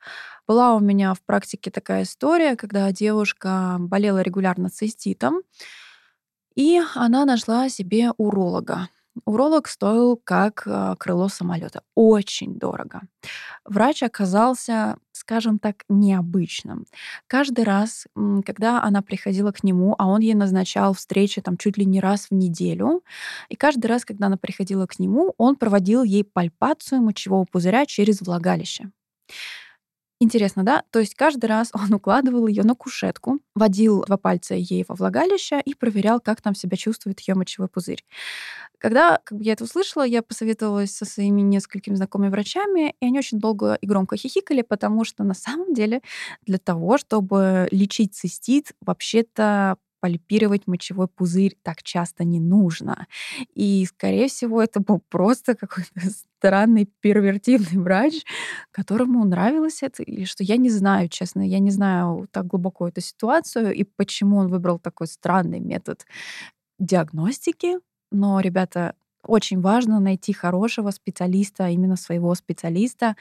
Была 0.49 0.75
у 0.75 0.81
меня 0.81 1.13
в 1.13 1.21
практике 1.21 1.71
такая 1.71 2.05
история, 2.05 2.57
когда 2.57 2.91
девушка 2.93 3.77
болела 3.79 4.23
регулярно 4.23 4.71
циститом, 4.71 5.43
и 6.55 6.81
она 6.95 7.25
нашла 7.25 7.69
себе 7.69 8.13
уролога. 8.17 8.89
Уролог 9.25 9.69
стоил 9.69 10.17
как 10.17 10.65
а, 10.67 10.97
крыло 10.97 11.29
самолета. 11.29 11.83
Очень 11.95 12.59
дорого. 12.59 13.03
Врач 13.65 14.03
оказался, 14.03 14.97
скажем 15.13 15.61
так, 15.61 15.85
необычным. 15.89 16.87
Каждый 17.29 17.65
раз, 17.65 18.07
когда 18.45 18.83
она 18.83 19.03
приходила 19.03 19.53
к 19.53 19.63
нему, 19.63 19.95
а 19.99 20.09
он 20.09 20.21
ей 20.21 20.35
назначал 20.35 20.95
встречи 20.95 21.41
там 21.41 21.57
чуть 21.57 21.79
ли 21.79 21.85
не 21.85 22.01
раз 22.01 22.27
в 22.29 22.35
неделю, 22.35 23.05
и 23.49 23.55
каждый 23.55 23.87
раз, 23.87 24.05
когда 24.05 24.27
она 24.27 24.37
приходила 24.37 24.87
к 24.87 24.99
нему, 24.99 25.35
он 25.39 25.55
проводил 25.55 26.03
ей 26.03 26.25
пальпацию 26.25 27.01
мочевого 27.01 27.45
пузыря 27.45 27.87
через 27.87 28.21
влагалище. 28.21 28.91
Интересно, 30.25 30.65
да? 30.65 30.85
То 30.91 31.01
есть 31.01 31.15
каждый 31.15 31.45
раз 31.47 31.71
он 31.75 31.93
укладывал 31.93 32.47
ее 32.47 32.63
на 32.63 32.75
кушетку, 32.75 33.41
водил 33.55 34.05
два 34.07 34.17
пальца 34.17 34.55
ей 34.55 34.83
во 34.89 34.95
влагалище 34.95 35.61
и 35.63 35.75
проверял, 35.75 36.19
как 36.19 36.41
там 36.41 36.55
себя 36.55 36.79
чувствует 36.79 37.21
ее 37.21 37.35
мочевой 37.35 37.69
пузырь. 37.69 38.03
Когда 38.79 39.21
как 39.23 39.37
бы, 39.37 39.45
я 39.45 39.53
это 39.53 39.65
услышала, 39.65 40.03
я 40.03 40.23
посоветовалась 40.23 40.97
со 40.97 41.05
своими 41.05 41.43
несколькими 41.43 41.95
знакомыми 41.95 42.31
врачами, 42.31 42.95
и 43.01 43.07
они 43.07 43.19
очень 43.19 43.39
долго 43.39 43.75
и 43.75 43.87
громко 43.87 44.17
хихикали, 44.17 44.63
потому 44.63 45.05
что 45.05 45.25
на 45.25 45.35
самом 45.35 45.75
деле 45.75 46.01
для 46.47 46.57
того, 46.57 46.97
чтобы 46.97 47.69
лечить 47.71 48.15
цистит, 48.15 48.73
вообще-то 48.81 49.77
пальпировать 50.05 50.67
мочевой 50.67 51.09
пузырь 51.09 51.57
так 51.63 51.83
часто 51.83 52.25
не 52.25 52.39
нужно. 52.39 53.07
И, 53.55 53.87
скорее 53.87 54.29
всего, 54.29 54.61
это 54.63 54.79
был 54.81 55.01
просто 55.09 55.55
какой-то 55.55 55.91
странный 56.39 56.91
первертивный 57.01 57.81
врач, 57.83 58.23
которому 58.71 59.25
нравилось 59.25 59.83
это, 59.83 60.03
или 60.03 60.25
что 60.25 60.45
я 60.45 60.59
не 60.59 60.69
знаю, 60.69 61.09
честно, 61.09 61.41
я 61.41 61.59
не 61.59 61.71
знаю 61.71 62.29
так 62.33 62.47
глубоко 62.47 62.89
эту 62.89 63.01
ситуацию 63.01 63.73
и 63.73 63.85
почему 63.85 64.37
он 64.37 64.49
выбрал 64.49 64.79
такой 64.79 65.07
странный 65.07 65.61
метод 65.61 66.05
диагностики. 66.79 67.79
Но, 68.13 68.41
ребята, 68.41 68.95
очень 69.27 69.63
важно 69.63 70.01
найти 70.01 70.35
хорошего 70.35 70.91
специалиста, 70.91 71.71
именно 71.71 71.97
своего 71.97 72.35
специалиста, 72.35 73.07
а, 73.07 73.15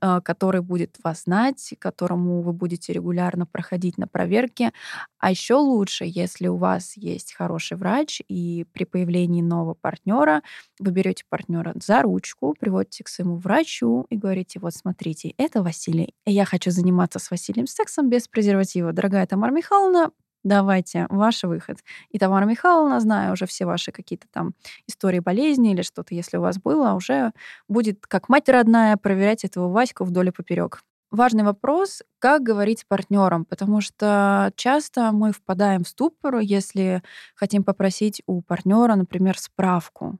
который 0.00 0.60
будет 0.60 0.96
вас 1.02 1.24
знать, 1.24 1.74
которому 1.78 2.42
вы 2.42 2.52
будете 2.52 2.92
регулярно 2.92 3.46
проходить 3.46 3.98
на 3.98 4.06
проверки. 4.06 4.70
А 5.18 5.30
еще 5.30 5.54
лучше, 5.54 6.04
если 6.06 6.48
у 6.48 6.56
вас 6.56 6.96
есть 6.96 7.34
хороший 7.34 7.76
врач, 7.76 8.20
и 8.28 8.66
при 8.72 8.84
появлении 8.84 9.42
нового 9.42 9.74
партнера 9.74 10.42
вы 10.78 10.90
берете 10.90 11.24
партнера 11.28 11.72
за 11.82 12.02
ручку, 12.02 12.54
приводите 12.58 13.04
к 13.04 13.08
своему 13.08 13.36
врачу 13.36 14.06
и 14.10 14.16
говорите, 14.16 14.60
вот 14.60 14.74
смотрите, 14.74 15.34
это 15.38 15.62
Василий, 15.62 16.14
я 16.24 16.44
хочу 16.44 16.70
заниматься 16.70 17.18
с 17.18 17.30
Василием 17.30 17.66
сексом 17.66 18.08
без 18.08 18.28
презерватива. 18.28 18.92
Дорогая 18.92 19.26
Тамара 19.26 19.52
Михайловна, 19.52 20.10
давайте, 20.46 21.06
ваш 21.10 21.42
выход. 21.42 21.78
И 22.10 22.18
Тамара 22.18 22.44
Михайловна, 22.44 23.00
зная 23.00 23.32
уже 23.32 23.46
все 23.46 23.66
ваши 23.66 23.92
какие-то 23.92 24.26
там 24.30 24.54
истории 24.86 25.18
болезни 25.18 25.72
или 25.72 25.82
что-то, 25.82 26.14
если 26.14 26.36
у 26.36 26.40
вас 26.40 26.58
было, 26.58 26.92
уже 26.92 27.32
будет 27.68 28.06
как 28.06 28.28
мать 28.28 28.48
родная 28.48 28.96
проверять 28.96 29.44
этого 29.44 29.68
Ваську 29.68 30.04
вдоль 30.04 30.28
и 30.28 30.30
поперек. 30.30 30.82
Важный 31.10 31.44
вопрос, 31.44 32.02
как 32.18 32.42
говорить 32.42 32.80
с 32.80 32.84
партнером, 32.84 33.44
потому 33.44 33.80
что 33.80 34.52
часто 34.56 35.12
мы 35.12 35.32
впадаем 35.32 35.84
в 35.84 35.88
ступор, 35.88 36.38
если 36.38 37.02
хотим 37.34 37.64
попросить 37.64 38.22
у 38.26 38.42
партнера, 38.42 38.96
например, 38.96 39.38
справку 39.38 40.18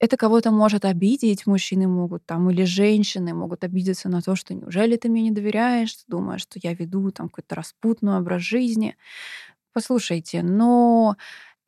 это 0.00 0.16
кого-то 0.16 0.50
может 0.50 0.84
обидеть, 0.84 1.46
мужчины 1.46 1.88
могут 1.88 2.24
там, 2.26 2.50
или 2.50 2.64
женщины 2.64 3.34
могут 3.34 3.64
обидеться 3.64 4.08
на 4.08 4.22
то, 4.22 4.36
что 4.36 4.54
неужели 4.54 4.96
ты 4.96 5.08
мне 5.08 5.22
не 5.22 5.30
доверяешь, 5.32 5.96
думаешь, 6.08 6.42
что 6.42 6.58
я 6.62 6.74
веду 6.74 7.10
там 7.10 7.28
какой-то 7.28 7.54
распутный 7.56 8.16
образ 8.18 8.42
жизни. 8.42 8.96
Послушайте, 9.74 10.42
но 10.42 11.16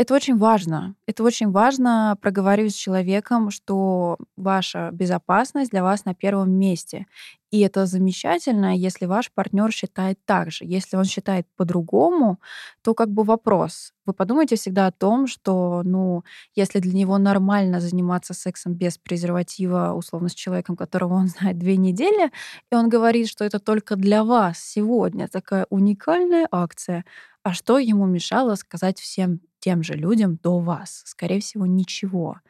это 0.00 0.14
очень 0.14 0.38
важно. 0.38 0.94
Это 1.06 1.22
очень 1.22 1.50
важно 1.50 2.16
проговаривать 2.22 2.72
с 2.72 2.78
человеком, 2.78 3.50
что 3.50 4.16
ваша 4.34 4.88
безопасность 4.92 5.72
для 5.72 5.82
вас 5.82 6.06
на 6.06 6.14
первом 6.14 6.52
месте. 6.52 7.06
И 7.50 7.60
это 7.60 7.84
замечательно, 7.84 8.74
если 8.74 9.04
ваш 9.04 9.30
партнер 9.30 9.70
считает 9.72 10.18
так 10.24 10.52
же. 10.52 10.64
Если 10.64 10.96
он 10.96 11.04
считает 11.04 11.46
по-другому, 11.54 12.38
то 12.82 12.94
как 12.94 13.10
бы 13.10 13.24
вопрос. 13.24 13.92
Вы 14.06 14.14
подумайте 14.14 14.56
всегда 14.56 14.86
о 14.86 14.92
том, 14.92 15.26
что, 15.26 15.82
ну, 15.84 16.24
если 16.54 16.78
для 16.78 16.94
него 16.94 17.18
нормально 17.18 17.80
заниматься 17.80 18.32
сексом 18.32 18.72
без 18.72 18.96
презерватива, 18.96 19.92
условно, 19.94 20.30
с 20.30 20.34
человеком, 20.34 20.76
которого 20.76 21.14
он 21.14 21.26
знает 21.38 21.58
две 21.58 21.76
недели, 21.76 22.30
и 22.72 22.74
он 22.74 22.88
говорит, 22.88 23.28
что 23.28 23.44
это 23.44 23.58
только 23.58 23.96
для 23.96 24.24
вас 24.24 24.60
сегодня 24.60 25.28
такая 25.28 25.66
уникальная 25.68 26.48
акция, 26.50 27.04
а 27.42 27.54
что 27.54 27.78
ему 27.78 28.06
мешало 28.06 28.54
сказать 28.54 28.98
всем 28.98 29.40
тем 29.60 29.82
же 29.82 29.94
людям 29.94 30.36
до 30.36 30.58
вас? 30.58 31.02
Скорее 31.06 31.40
всего, 31.40 31.66
ничего. 31.66 32.40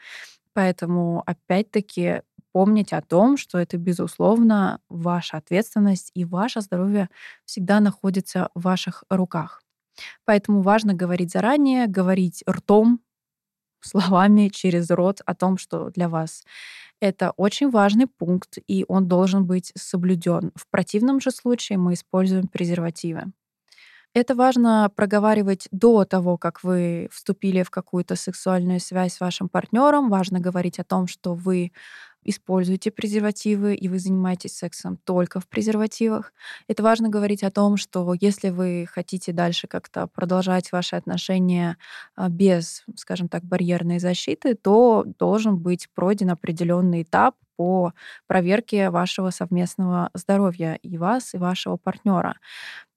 Поэтому, 0.52 1.22
опять-таки, 1.26 2.22
помнить 2.52 2.92
о 2.92 3.02
том, 3.02 3.36
что 3.36 3.58
это, 3.58 3.76
безусловно, 3.76 4.80
ваша 4.88 5.36
ответственность, 5.36 6.10
и 6.14 6.24
ваше 6.24 6.60
здоровье 6.60 7.08
всегда 7.44 7.80
находится 7.80 8.50
в 8.54 8.62
ваших 8.62 9.04
руках. 9.08 9.62
Поэтому 10.24 10.62
важно 10.62 10.94
говорить 10.94 11.30
заранее, 11.32 11.86
говорить 11.86 12.42
ртом, 12.48 13.00
словами 13.80 14.48
через 14.48 14.90
рот 14.90 15.20
о 15.24 15.34
том, 15.34 15.56
что 15.56 15.90
для 15.90 16.08
вас 16.08 16.44
это 17.00 17.32
очень 17.36 17.70
важный 17.70 18.06
пункт, 18.06 18.58
и 18.66 18.84
он 18.88 19.08
должен 19.08 19.46
быть 19.46 19.72
соблюден. 19.74 20.52
В 20.54 20.68
противном 20.68 21.20
же 21.20 21.30
случае 21.30 21.78
мы 21.78 21.94
используем 21.94 22.46
презервативы. 22.46 23.32
Это 24.14 24.34
важно 24.34 24.90
проговаривать 24.96 25.68
до 25.70 26.04
того, 26.04 26.36
как 26.36 26.64
вы 26.64 27.08
вступили 27.12 27.62
в 27.62 27.70
какую-то 27.70 28.16
сексуальную 28.16 28.80
связь 28.80 29.14
с 29.14 29.20
вашим 29.20 29.48
партнером. 29.48 30.10
Важно 30.10 30.40
говорить 30.40 30.80
о 30.80 30.84
том, 30.84 31.06
что 31.06 31.34
вы 31.34 31.70
используете 32.24 32.90
презервативы 32.90 33.74
и 33.74 33.88
вы 33.88 33.98
занимаетесь 33.98 34.56
сексом 34.56 34.98
только 35.04 35.40
в 35.40 35.48
презервативах. 35.48 36.32
Это 36.68 36.82
важно 36.82 37.08
говорить 37.08 37.42
о 37.44 37.50
том, 37.52 37.76
что 37.76 38.14
если 38.20 38.50
вы 38.50 38.86
хотите 38.90 39.32
дальше 39.32 39.68
как-то 39.68 40.06
продолжать 40.08 40.72
ваши 40.72 40.96
отношения 40.96 41.78
а, 42.16 42.28
без, 42.28 42.84
скажем 42.96 43.28
так, 43.28 43.44
барьерной 43.44 44.00
защиты, 44.00 44.54
то 44.54 45.04
должен 45.18 45.56
быть 45.56 45.88
пройден 45.94 46.30
определенный 46.30 47.02
этап 47.02 47.36
по 47.56 47.92
проверке 48.26 48.90
вашего 48.90 49.30
совместного 49.30 50.10
здоровья 50.14 50.74
и 50.82 50.98
вас, 50.98 51.32
и 51.34 51.38
вашего 51.38 51.76
партнера 51.76 52.34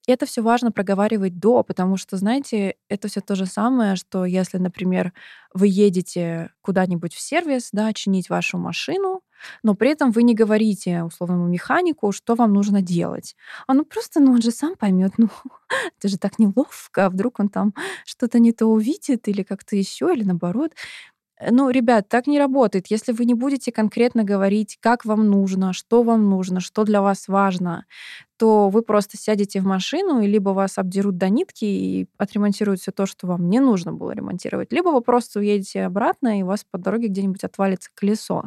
это 0.07 0.25
все 0.25 0.41
важно 0.41 0.71
проговаривать 0.71 1.39
до, 1.39 1.63
потому 1.63 1.97
что, 1.97 2.17
знаете, 2.17 2.75
это 2.89 3.07
все 3.07 3.21
то 3.21 3.35
же 3.35 3.45
самое, 3.45 3.95
что 3.95 4.25
если, 4.25 4.57
например, 4.57 5.13
вы 5.53 5.67
едете 5.67 6.51
куда-нибудь 6.61 7.13
в 7.13 7.19
сервис, 7.21 7.69
да, 7.71 7.93
чинить 7.93 8.29
вашу 8.29 8.57
машину, 8.57 9.21
но 9.63 9.75
при 9.75 9.89
этом 9.91 10.11
вы 10.11 10.23
не 10.23 10.35
говорите 10.35 11.03
условному 11.03 11.47
механику, 11.47 12.11
что 12.11 12.35
вам 12.35 12.53
нужно 12.53 12.81
делать. 12.81 13.35
А 13.67 13.73
ну 13.73 13.85
просто, 13.85 14.19
ну 14.19 14.31
он 14.33 14.41
же 14.41 14.51
сам 14.51 14.75
поймет, 14.75 15.13
ну 15.17 15.29
это 15.99 16.07
же 16.07 16.17
так 16.17 16.39
неловко, 16.39 17.05
а 17.05 17.09
вдруг 17.09 17.39
он 17.39 17.49
там 17.49 17.73
что-то 18.05 18.39
не 18.39 18.51
то 18.53 18.67
увидит 18.67 19.27
или 19.27 19.43
как-то 19.43 19.75
еще, 19.75 20.13
или 20.13 20.23
наоборот. 20.23 20.71
Ну, 21.49 21.69
ребят, 21.69 22.07
так 22.09 22.27
не 22.27 22.39
работает. 22.39 22.87
Если 22.87 23.11
вы 23.11 23.25
не 23.25 23.33
будете 23.33 23.71
конкретно 23.71 24.23
говорить, 24.23 24.77
как 24.79 25.03
вам 25.05 25.29
нужно, 25.29 25.73
что 25.73 26.03
вам 26.03 26.29
нужно, 26.29 26.59
что 26.59 26.83
для 26.83 27.01
вас 27.01 27.27
важно, 27.27 27.85
то 28.37 28.69
вы 28.69 28.81
просто 28.81 29.17
сядете 29.17 29.59
в 29.59 29.65
машину, 29.65 30.21
и 30.21 30.27
либо 30.27 30.49
вас 30.51 30.77
обдерут 30.77 31.17
до 31.17 31.29
нитки 31.29 31.65
и 31.65 32.07
отремонтируют 32.17 32.81
все 32.81 32.91
то, 32.91 33.05
что 33.05 33.27
вам 33.27 33.49
не 33.49 33.59
нужно 33.59 33.93
было 33.93 34.11
ремонтировать, 34.11 34.71
либо 34.71 34.89
вы 34.89 35.01
просто 35.01 35.39
уедете 35.39 35.83
обратно, 35.85 36.39
и 36.39 36.43
у 36.43 36.47
вас 36.47 36.65
по 36.69 36.77
дороге 36.77 37.07
где-нибудь 37.07 37.43
отвалится 37.43 37.89
колесо. 37.93 38.43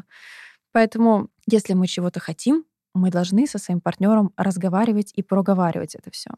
Поэтому, 0.72 1.28
если 1.50 1.74
мы 1.74 1.86
чего-то 1.86 2.20
хотим, 2.20 2.64
мы 2.96 3.10
должны 3.10 3.46
со 3.46 3.58
своим 3.58 3.80
партнером 3.80 4.32
разговаривать 4.36 5.12
и 5.14 5.22
проговаривать 5.22 5.94
это 5.94 6.10
все. 6.10 6.30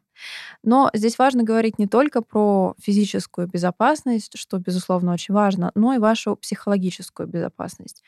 Но 0.63 0.91
здесь 0.95 1.19
важно 1.19 1.43
говорить 1.43 1.79
не 1.79 1.87
только 1.87 2.23
про 2.23 2.75
физическую 2.81 3.49
безопасность, 3.49 4.37
что, 4.37 4.59
безусловно, 4.59 5.13
очень 5.13 5.35
важно, 5.35 5.73
но 5.75 5.95
и 5.95 5.99
вашу 5.99 6.37
психологическую 6.37 7.29
безопасность. 7.29 8.03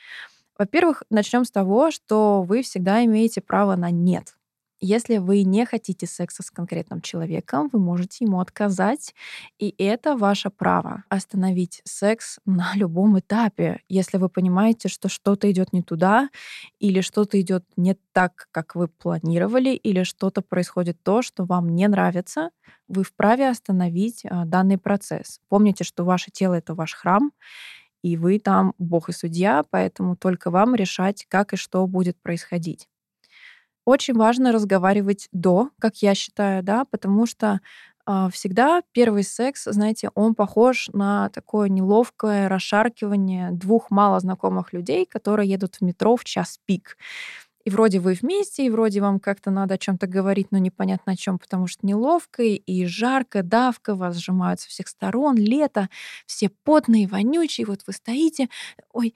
Во-первых, 0.59 1.05
начнем 1.11 1.45
с 1.45 1.51
того, 1.51 1.91
что 1.91 2.43
вы 2.43 2.63
всегда 2.63 3.05
имеете 3.05 3.41
право 3.41 3.77
на 3.77 3.91
нет. 3.91 4.37
Если 4.83 5.19
вы 5.19 5.43
не 5.43 5.67
хотите 5.67 6.07
секса 6.07 6.43
с 6.43 6.51
конкретным 6.51 7.03
человеком, 7.03 7.69
вы 7.71 7.79
можете 7.79 8.25
ему 8.25 8.41
отказать, 8.41 9.15
и 9.59 9.75
это 9.77 10.17
ваше 10.17 10.49
право 10.49 11.05
остановить 11.11 11.83
секс 11.85 12.39
на 12.47 12.73
любом 12.75 13.19
этапе, 13.19 13.81
если 13.89 14.17
вы 14.17 14.31
понимаете, 14.31 14.89
что 14.89 15.09
что-то 15.11 15.51
идет 15.51 15.75
не 15.75 15.83
туда, 15.83 16.31
или 16.79 17.03
что-то 17.03 17.39
идет 17.41 17.65
не 17.77 17.97
так, 18.13 18.49
как 18.53 18.75
вы 18.75 18.89
планировали, 18.89 19.71
или 19.71 20.03
что-то 20.03 20.41
происходит 20.41 21.03
то, 21.03 21.21
что 21.21 21.45
вам 21.45 21.69
не 21.75 21.87
нравится, 21.87 22.51
вы 22.89 23.05
вправе 23.05 23.49
остановить 23.49 24.25
а, 24.25 24.47
данный 24.47 24.79
процесс. 24.79 25.41
Помните, 25.49 25.85
что 25.85 26.05
ваше 26.05 26.31
тело 26.31 26.55
это 26.55 26.75
ваш 26.75 26.95
храм, 26.95 27.33
и 28.03 28.17
вы 28.17 28.39
там 28.39 28.75
бог 28.79 29.11
и 29.11 29.13
судья, 29.13 29.63
поэтому 29.71 30.17
только 30.17 30.51
вам 30.51 30.75
решать, 30.75 31.27
как 31.29 31.53
и 31.53 31.57
что 31.57 31.87
будет 31.87 32.21
происходить. 32.23 32.90
Очень 33.85 34.15
важно 34.15 34.53
разговаривать 34.53 35.29
до, 35.33 35.71
как 35.81 35.97
я 36.03 36.15
считаю, 36.15 36.63
да, 36.63 36.85
потому 36.85 37.27
что 37.27 37.61
э, 38.07 38.29
всегда 38.33 38.83
первый 38.93 39.25
секс, 39.25 39.65
знаете, 39.65 40.11
он 40.15 40.35
похож 40.35 40.89
на 40.93 41.29
такое 41.31 41.69
неловкое 41.69 42.49
расшаркивание 42.49 43.51
двух 43.53 43.91
мало 43.91 44.21
знакомых 44.21 44.73
людей, 44.73 45.07
которые 45.07 45.49
едут 45.49 45.77
в 45.77 45.81
метро 45.85 46.17
в 46.17 46.25
час 46.25 46.59
пик. 46.67 46.97
И 47.65 47.71
вроде 47.71 48.01
вы 48.01 48.15
вместе, 48.15 48.65
и 48.67 48.71
вроде 48.71 49.03
вам 49.03 49.21
как-то 49.21 49.51
надо 49.51 49.75
о 49.75 49.79
чем-то 49.79 50.07
говорить, 50.07 50.49
но 50.51 50.59
непонятно 50.59 51.13
о 51.13 51.17
чем, 51.17 51.39
потому 51.39 51.67
что 51.67 51.87
неловко, 51.87 52.43
и 52.43 52.87
жарко, 52.87 53.43
давка, 53.43 53.95
вас 53.95 54.17
сжимают 54.19 54.61
со 54.61 54.69
всех 54.69 54.89
сторон, 54.89 55.37
лето, 55.37 55.89
все 56.27 56.51
потные, 56.65 57.07
вонючие, 57.07 57.67
вот 57.67 57.83
вы 57.87 57.93
стоите, 57.93 58.49
ой, 58.93 59.15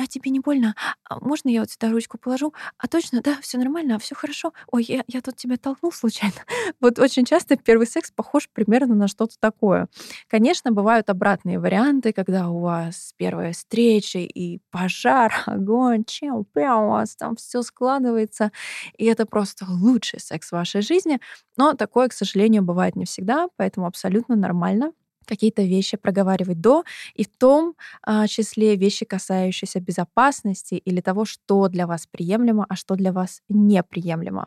а 0.00 0.06
тебе 0.06 0.30
не 0.30 0.40
больно? 0.40 0.74
А 1.04 1.20
можно 1.20 1.48
я 1.48 1.60
вот 1.60 1.70
сюда 1.70 1.90
ручку 1.90 2.16
положу? 2.16 2.54
А 2.78 2.88
точно, 2.88 3.20
да, 3.20 3.36
все 3.42 3.58
нормально, 3.58 3.98
все 3.98 4.14
хорошо. 4.14 4.52
Ой, 4.70 4.84
я, 4.84 5.04
я 5.08 5.20
тут 5.20 5.36
тебя 5.36 5.56
толкнул 5.56 5.92
случайно. 5.92 6.34
Вот 6.80 6.98
очень 6.98 7.24
часто 7.24 7.56
первый 7.56 7.86
секс 7.86 8.10
похож 8.10 8.48
примерно 8.52 8.94
на 8.94 9.08
что-то 9.08 9.34
такое. 9.38 9.88
Конечно, 10.28 10.72
бывают 10.72 11.10
обратные 11.10 11.58
варианты, 11.58 12.12
когда 12.12 12.48
у 12.48 12.60
вас 12.60 13.12
первая 13.16 13.52
встреча 13.52 14.18
и 14.20 14.60
пожар, 14.70 15.32
огонь, 15.46 16.04
чем, 16.04 16.46
у 16.54 16.88
вас 16.88 17.16
там 17.16 17.36
все 17.36 17.62
складывается, 17.62 18.52
и 18.96 19.04
это 19.04 19.26
просто 19.26 19.66
лучший 19.68 20.20
секс 20.20 20.48
в 20.48 20.52
вашей 20.52 20.80
жизни. 20.80 21.20
Но 21.56 21.74
такое, 21.74 22.08
к 22.08 22.12
сожалению, 22.12 22.62
бывает 22.62 22.96
не 22.96 23.04
всегда, 23.04 23.48
поэтому 23.56 23.86
абсолютно 23.86 24.36
нормально 24.36 24.92
какие-то 25.26 25.62
вещи 25.62 25.96
проговаривать 25.96 26.60
до, 26.60 26.84
и 27.14 27.24
в 27.24 27.28
том 27.28 27.74
а, 28.02 28.26
числе 28.26 28.76
вещи, 28.76 29.04
касающиеся 29.04 29.80
безопасности 29.80 30.74
или 30.74 31.00
того, 31.00 31.24
что 31.24 31.68
для 31.68 31.86
вас 31.86 32.06
приемлемо, 32.06 32.66
а 32.68 32.76
что 32.76 32.94
для 32.96 33.12
вас 33.12 33.42
неприемлемо. 33.48 34.46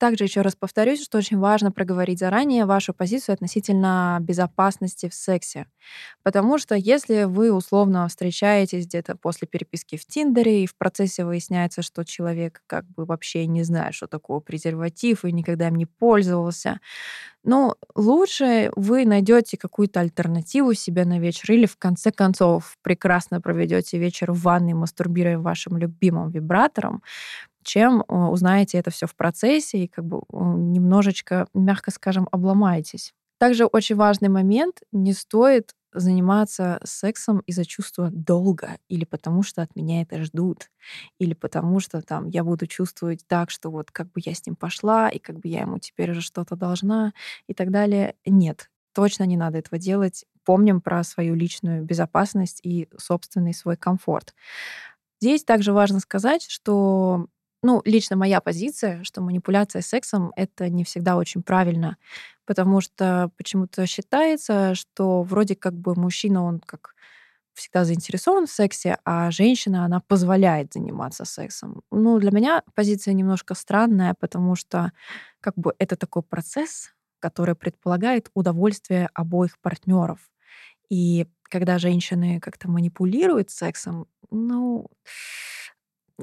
Также 0.00 0.24
еще 0.24 0.40
раз 0.40 0.56
повторюсь, 0.56 1.04
что 1.04 1.18
очень 1.18 1.38
важно 1.38 1.70
проговорить 1.70 2.20
заранее 2.20 2.64
вашу 2.64 2.94
позицию 2.94 3.34
относительно 3.34 4.16
безопасности 4.22 5.10
в 5.10 5.14
сексе. 5.14 5.66
Потому 6.22 6.56
что 6.56 6.74
если 6.74 7.24
вы 7.24 7.52
условно 7.52 8.08
встречаетесь 8.08 8.86
где-то 8.86 9.16
после 9.16 9.46
переписки 9.46 9.98
в 9.98 10.06
Тиндере, 10.06 10.64
и 10.64 10.66
в 10.66 10.74
процессе 10.74 11.26
выясняется, 11.26 11.82
что 11.82 12.02
человек 12.04 12.62
как 12.66 12.86
бы 12.86 13.04
вообще 13.04 13.46
не 13.46 13.62
знает, 13.62 13.94
что 13.94 14.06
такое 14.06 14.40
презерватив, 14.40 15.26
и 15.26 15.32
никогда 15.32 15.68
им 15.68 15.74
не 15.74 15.84
пользовался, 15.84 16.80
ну, 17.44 17.74
лучше 17.94 18.70
вы 18.76 19.04
найдете 19.04 19.58
какую-то 19.58 20.00
альтернативу 20.00 20.72
себе 20.72 21.04
на 21.04 21.18
вечер, 21.18 21.52
или 21.52 21.66
в 21.66 21.76
конце 21.76 22.10
концов 22.10 22.78
прекрасно 22.82 23.42
проведете 23.42 23.98
вечер 23.98 24.32
в 24.32 24.40
ванной, 24.40 24.72
мастурбируя 24.72 25.38
вашим 25.38 25.76
любимым 25.76 26.30
вибратором, 26.30 27.02
чем 27.70 28.02
э, 28.02 28.14
узнаете 28.14 28.78
это 28.78 28.90
все 28.90 29.06
в 29.06 29.14
процессе 29.14 29.78
и 29.84 29.86
как 29.86 30.04
бы 30.04 30.22
немножечко, 30.32 31.46
мягко 31.54 31.92
скажем, 31.92 32.28
обломаетесь. 32.32 33.14
Также 33.38 33.66
очень 33.66 33.94
важный 33.94 34.28
момент, 34.28 34.80
не 34.90 35.12
стоит 35.12 35.74
заниматься 35.92 36.80
сексом 36.84 37.40
из-за 37.46 37.64
чувства 37.64 38.10
долга, 38.10 38.78
или 38.88 39.04
потому 39.04 39.44
что 39.44 39.62
от 39.62 39.76
меня 39.76 40.02
это 40.02 40.20
ждут, 40.24 40.68
или 41.20 41.34
потому 41.34 41.78
что 41.78 42.02
там 42.02 42.28
я 42.28 42.42
буду 42.42 42.66
чувствовать 42.66 43.24
так, 43.28 43.50
что 43.50 43.70
вот 43.70 43.92
как 43.92 44.10
бы 44.10 44.20
я 44.24 44.34
с 44.34 44.44
ним 44.46 44.56
пошла, 44.56 45.08
и 45.08 45.20
как 45.20 45.38
бы 45.38 45.48
я 45.48 45.60
ему 45.60 45.78
теперь 45.78 46.10
уже 46.10 46.22
что-то 46.22 46.56
должна, 46.56 47.12
и 47.46 47.54
так 47.54 47.70
далее. 47.70 48.16
Нет, 48.26 48.68
точно 48.94 49.24
не 49.24 49.36
надо 49.36 49.58
этого 49.58 49.78
делать. 49.78 50.24
Помним 50.44 50.80
про 50.80 51.04
свою 51.04 51.36
личную 51.36 51.84
безопасность 51.84 52.60
и 52.64 52.88
собственный 52.98 53.54
свой 53.54 53.76
комфорт. 53.76 54.34
Здесь 55.20 55.44
также 55.44 55.72
важно 55.72 56.00
сказать, 56.00 56.46
что 56.48 57.26
ну, 57.62 57.82
лично 57.84 58.16
моя 58.16 58.40
позиция, 58.40 59.04
что 59.04 59.20
манипуляция 59.20 59.82
сексом— 59.82 60.32
это 60.36 60.68
не 60.68 60.84
всегда 60.84 61.16
очень 61.16 61.42
правильно, 61.42 61.96
потому 62.46 62.80
что 62.80 63.30
почему-то 63.36 63.86
считается, 63.86 64.74
что 64.74 65.22
вроде 65.22 65.54
как 65.56 65.74
бы 65.74 65.94
мужчина, 65.94 66.44
он 66.44 66.60
как 66.60 66.94
всегда 67.54 67.84
заинтересован 67.84 68.46
в 68.46 68.50
сексе, 68.50 68.98
а 69.04 69.30
женщина, 69.30 69.84
она 69.84 70.00
позволяет 70.00 70.72
заниматься 70.72 71.24
сексом. 71.24 71.82
Ну, 71.90 72.18
для 72.18 72.30
меня 72.30 72.62
позиция 72.74 73.12
немножко 73.14 73.54
странная, 73.54 74.14
потому 74.18 74.54
что 74.54 74.92
как 75.40 75.54
бы 75.56 75.74
это 75.78 75.96
такой 75.96 76.22
процесс, 76.22 76.92
который 77.18 77.54
предполагает 77.54 78.30
удовольствие 78.34 79.10
обоих 79.14 79.58
партнеров. 79.60 80.30
И 80.88 81.26
когда 81.42 81.78
женщины 81.78 82.40
как-то 82.40 82.70
манипулируют 82.70 83.50
сексом, 83.50 84.06
ну, 84.30 84.86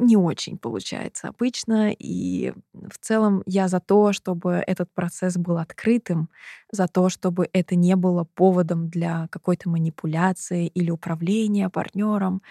не 0.05 0.17
очень 0.17 0.57
получается 0.57 1.29
обычно. 1.29 1.91
И 1.97 2.53
в 2.73 2.97
целом 2.99 3.43
я 3.45 3.67
за 3.67 3.79
то, 3.79 4.13
чтобы 4.13 4.63
этот 4.67 4.91
процесс 4.93 5.37
был 5.37 5.57
открытым, 5.57 6.29
за 6.71 6.87
то, 6.87 7.09
чтобы 7.09 7.49
это 7.53 7.75
не 7.75 7.95
было 7.95 8.23
поводом 8.23 8.89
для 8.89 9.27
какой-то 9.31 9.69
манипуляции 9.69 10.67
или 10.67 10.91
управления 10.91 11.69
партнером. 11.69 12.41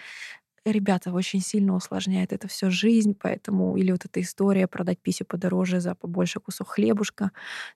Ребята 0.65 1.13
очень 1.13 1.41
сильно 1.41 1.75
усложняет 1.75 2.33
это 2.33 2.47
все 2.49 2.69
жизнь, 2.69 3.15
поэтому 3.19 3.77
или 3.77 3.91
вот 3.91 4.05
эта 4.05 4.21
история 4.21 4.67
продать 4.67 4.99
писю 4.99 5.25
подороже 5.25 5.79
за 5.79 5.95
побольше 5.95 6.39
кусок 6.41 6.69
хлебушка 6.69 7.31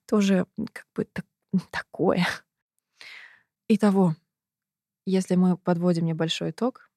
тоже 0.08 0.46
как 0.74 0.86
бы 0.96 1.06
так, 1.14 1.26
такое. 1.72 2.26
Итого, 3.68 4.16
если 5.08 5.36
мы 5.36 5.58
подводим 5.58 6.06
небольшой 6.06 6.52
итог, 6.52 6.91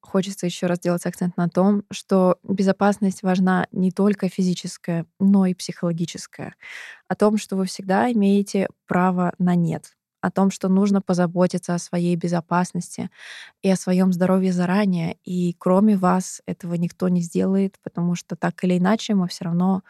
хочется 0.00 0.46
еще 0.46 0.66
раз 0.66 0.78
сделать 0.78 1.06
акцент 1.06 1.36
на 1.36 1.48
том, 1.48 1.84
что 1.90 2.38
безопасность 2.42 3.22
важна 3.22 3.66
не 3.72 3.90
только 3.90 4.28
физическая, 4.28 5.06
но 5.18 5.46
и 5.46 5.54
психологическая. 5.54 6.54
О 7.08 7.14
том, 7.14 7.38
что 7.38 7.56
вы 7.56 7.66
всегда 7.66 8.10
имеете 8.12 8.68
право 8.86 9.34
на 9.38 9.54
нет. 9.54 9.96
О 10.20 10.30
том, 10.30 10.50
что 10.50 10.68
нужно 10.68 11.00
позаботиться 11.00 11.74
о 11.74 11.78
своей 11.78 12.14
безопасности 12.16 13.10
и 13.62 13.70
о 13.70 13.76
своем 13.76 14.12
здоровье 14.12 14.52
заранее. 14.52 15.16
И 15.24 15.54
кроме 15.58 15.96
вас 15.96 16.42
этого 16.46 16.74
никто 16.74 17.08
не 17.08 17.22
сделает, 17.22 17.76
потому 17.82 18.14
что 18.14 18.36
так 18.36 18.62
или 18.64 18.78
иначе 18.78 19.14
мы 19.14 19.28
все 19.28 19.44
равно 19.44 19.82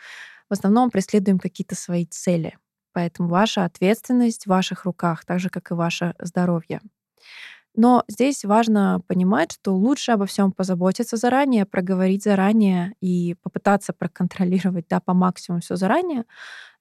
в 0.48 0.52
основном 0.52 0.90
преследуем 0.90 1.38
какие-то 1.38 1.74
свои 1.74 2.06
цели. 2.06 2.56
Поэтому 2.92 3.28
ваша 3.28 3.64
ответственность 3.64 4.44
в 4.44 4.48
ваших 4.48 4.84
руках, 4.84 5.24
так 5.24 5.40
же, 5.40 5.48
как 5.48 5.70
и 5.70 5.74
ваше 5.74 6.14
здоровье. 6.18 6.80
Но 7.76 8.04
здесь 8.08 8.44
важно 8.44 9.00
понимать, 9.06 9.52
что 9.52 9.74
лучше 9.74 10.12
обо 10.12 10.26
всем 10.26 10.50
позаботиться 10.50 11.16
заранее, 11.16 11.66
проговорить 11.66 12.24
заранее 12.24 12.94
и 13.00 13.36
попытаться 13.42 13.92
проконтролировать 13.92 14.86
да, 14.88 15.00
по 15.00 15.14
максимуму 15.14 15.60
все 15.62 15.76
заранее, 15.76 16.24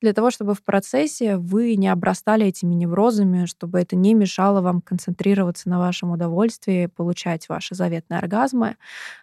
для 0.02 0.14
того, 0.14 0.32
чтобы 0.32 0.56
в 0.56 0.64
процессе 0.64 1.38
вы 1.38 1.76
не 1.76 1.90
обрастали 1.90 2.46
этими 2.48 2.74
неврозами, 2.76 3.46
чтобы 3.46 3.80
это 3.82 3.96
не 3.96 4.14
мешало 4.14 4.62
вам 4.62 4.82
концентрироваться 4.82 5.70
на 5.70 5.80
вашем 5.80 6.12
удовольствии, 6.12 6.88
получать 6.88 7.50
ваши 7.50 7.76
заветные 7.76 8.20
оргазмы, 8.20 8.78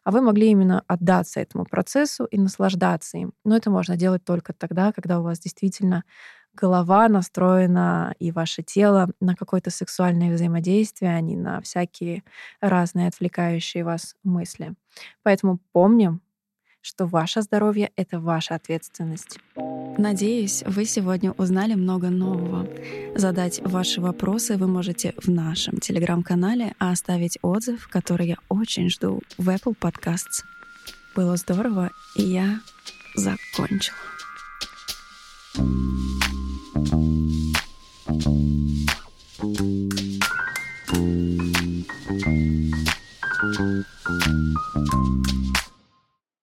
а 0.04 0.10
вы 0.10 0.20
могли 0.20 0.50
именно 0.50 0.82
отдаться 0.86 1.40
этому 1.40 1.64
процессу 1.64 2.24
и 2.26 2.38
наслаждаться 2.38 3.18
им. 3.18 3.32
Но 3.44 3.56
это 3.56 3.70
можно 3.70 3.96
делать 3.96 4.24
только 4.24 4.52
тогда, 4.52 4.92
когда 4.92 5.20
у 5.20 5.22
вас 5.22 5.38
действительно 5.40 6.04
голова 6.56 7.08
настроена 7.08 8.14
и 8.18 8.32
ваше 8.32 8.62
тело 8.62 9.10
на 9.20 9.34
какое-то 9.36 9.70
сексуальное 9.70 10.34
взаимодействие, 10.34 11.14
а 11.14 11.20
не 11.20 11.36
на 11.36 11.60
всякие 11.60 12.22
разные 12.60 13.08
отвлекающие 13.08 13.84
вас 13.84 14.16
мысли. 14.24 14.74
Поэтому 15.22 15.60
помним, 15.72 16.20
что 16.86 17.06
ваше 17.06 17.42
здоровье— 17.42 17.90
это 17.96 18.20
ваша 18.20 18.54
ответственность. 18.54 19.40
Надеюсь, 19.98 20.62
вы 20.66 20.84
сегодня 20.84 21.32
узнали 21.32 21.74
много 21.74 22.10
нового. 22.10 22.68
Задать 23.16 23.60
ваши 23.64 24.00
вопросы 24.00 24.56
вы 24.56 24.68
можете 24.68 25.14
в 25.16 25.28
нашем 25.28 25.78
телеграм-канале, 25.78 26.74
а 26.78 26.92
оставить 26.92 27.38
отзыв, 27.42 27.88
который 27.88 28.28
я 28.28 28.36
очень 28.48 28.88
жду 28.88 29.20
в 29.36 29.48
Apple 29.48 29.76
Podcasts. 29.76 30.44
Было 31.16 31.36
здорово, 31.36 31.90
и 32.14 32.22
я 32.22 32.60
закончила. 33.16 33.96
Thank 38.18 38.86
you. 45.30 45.35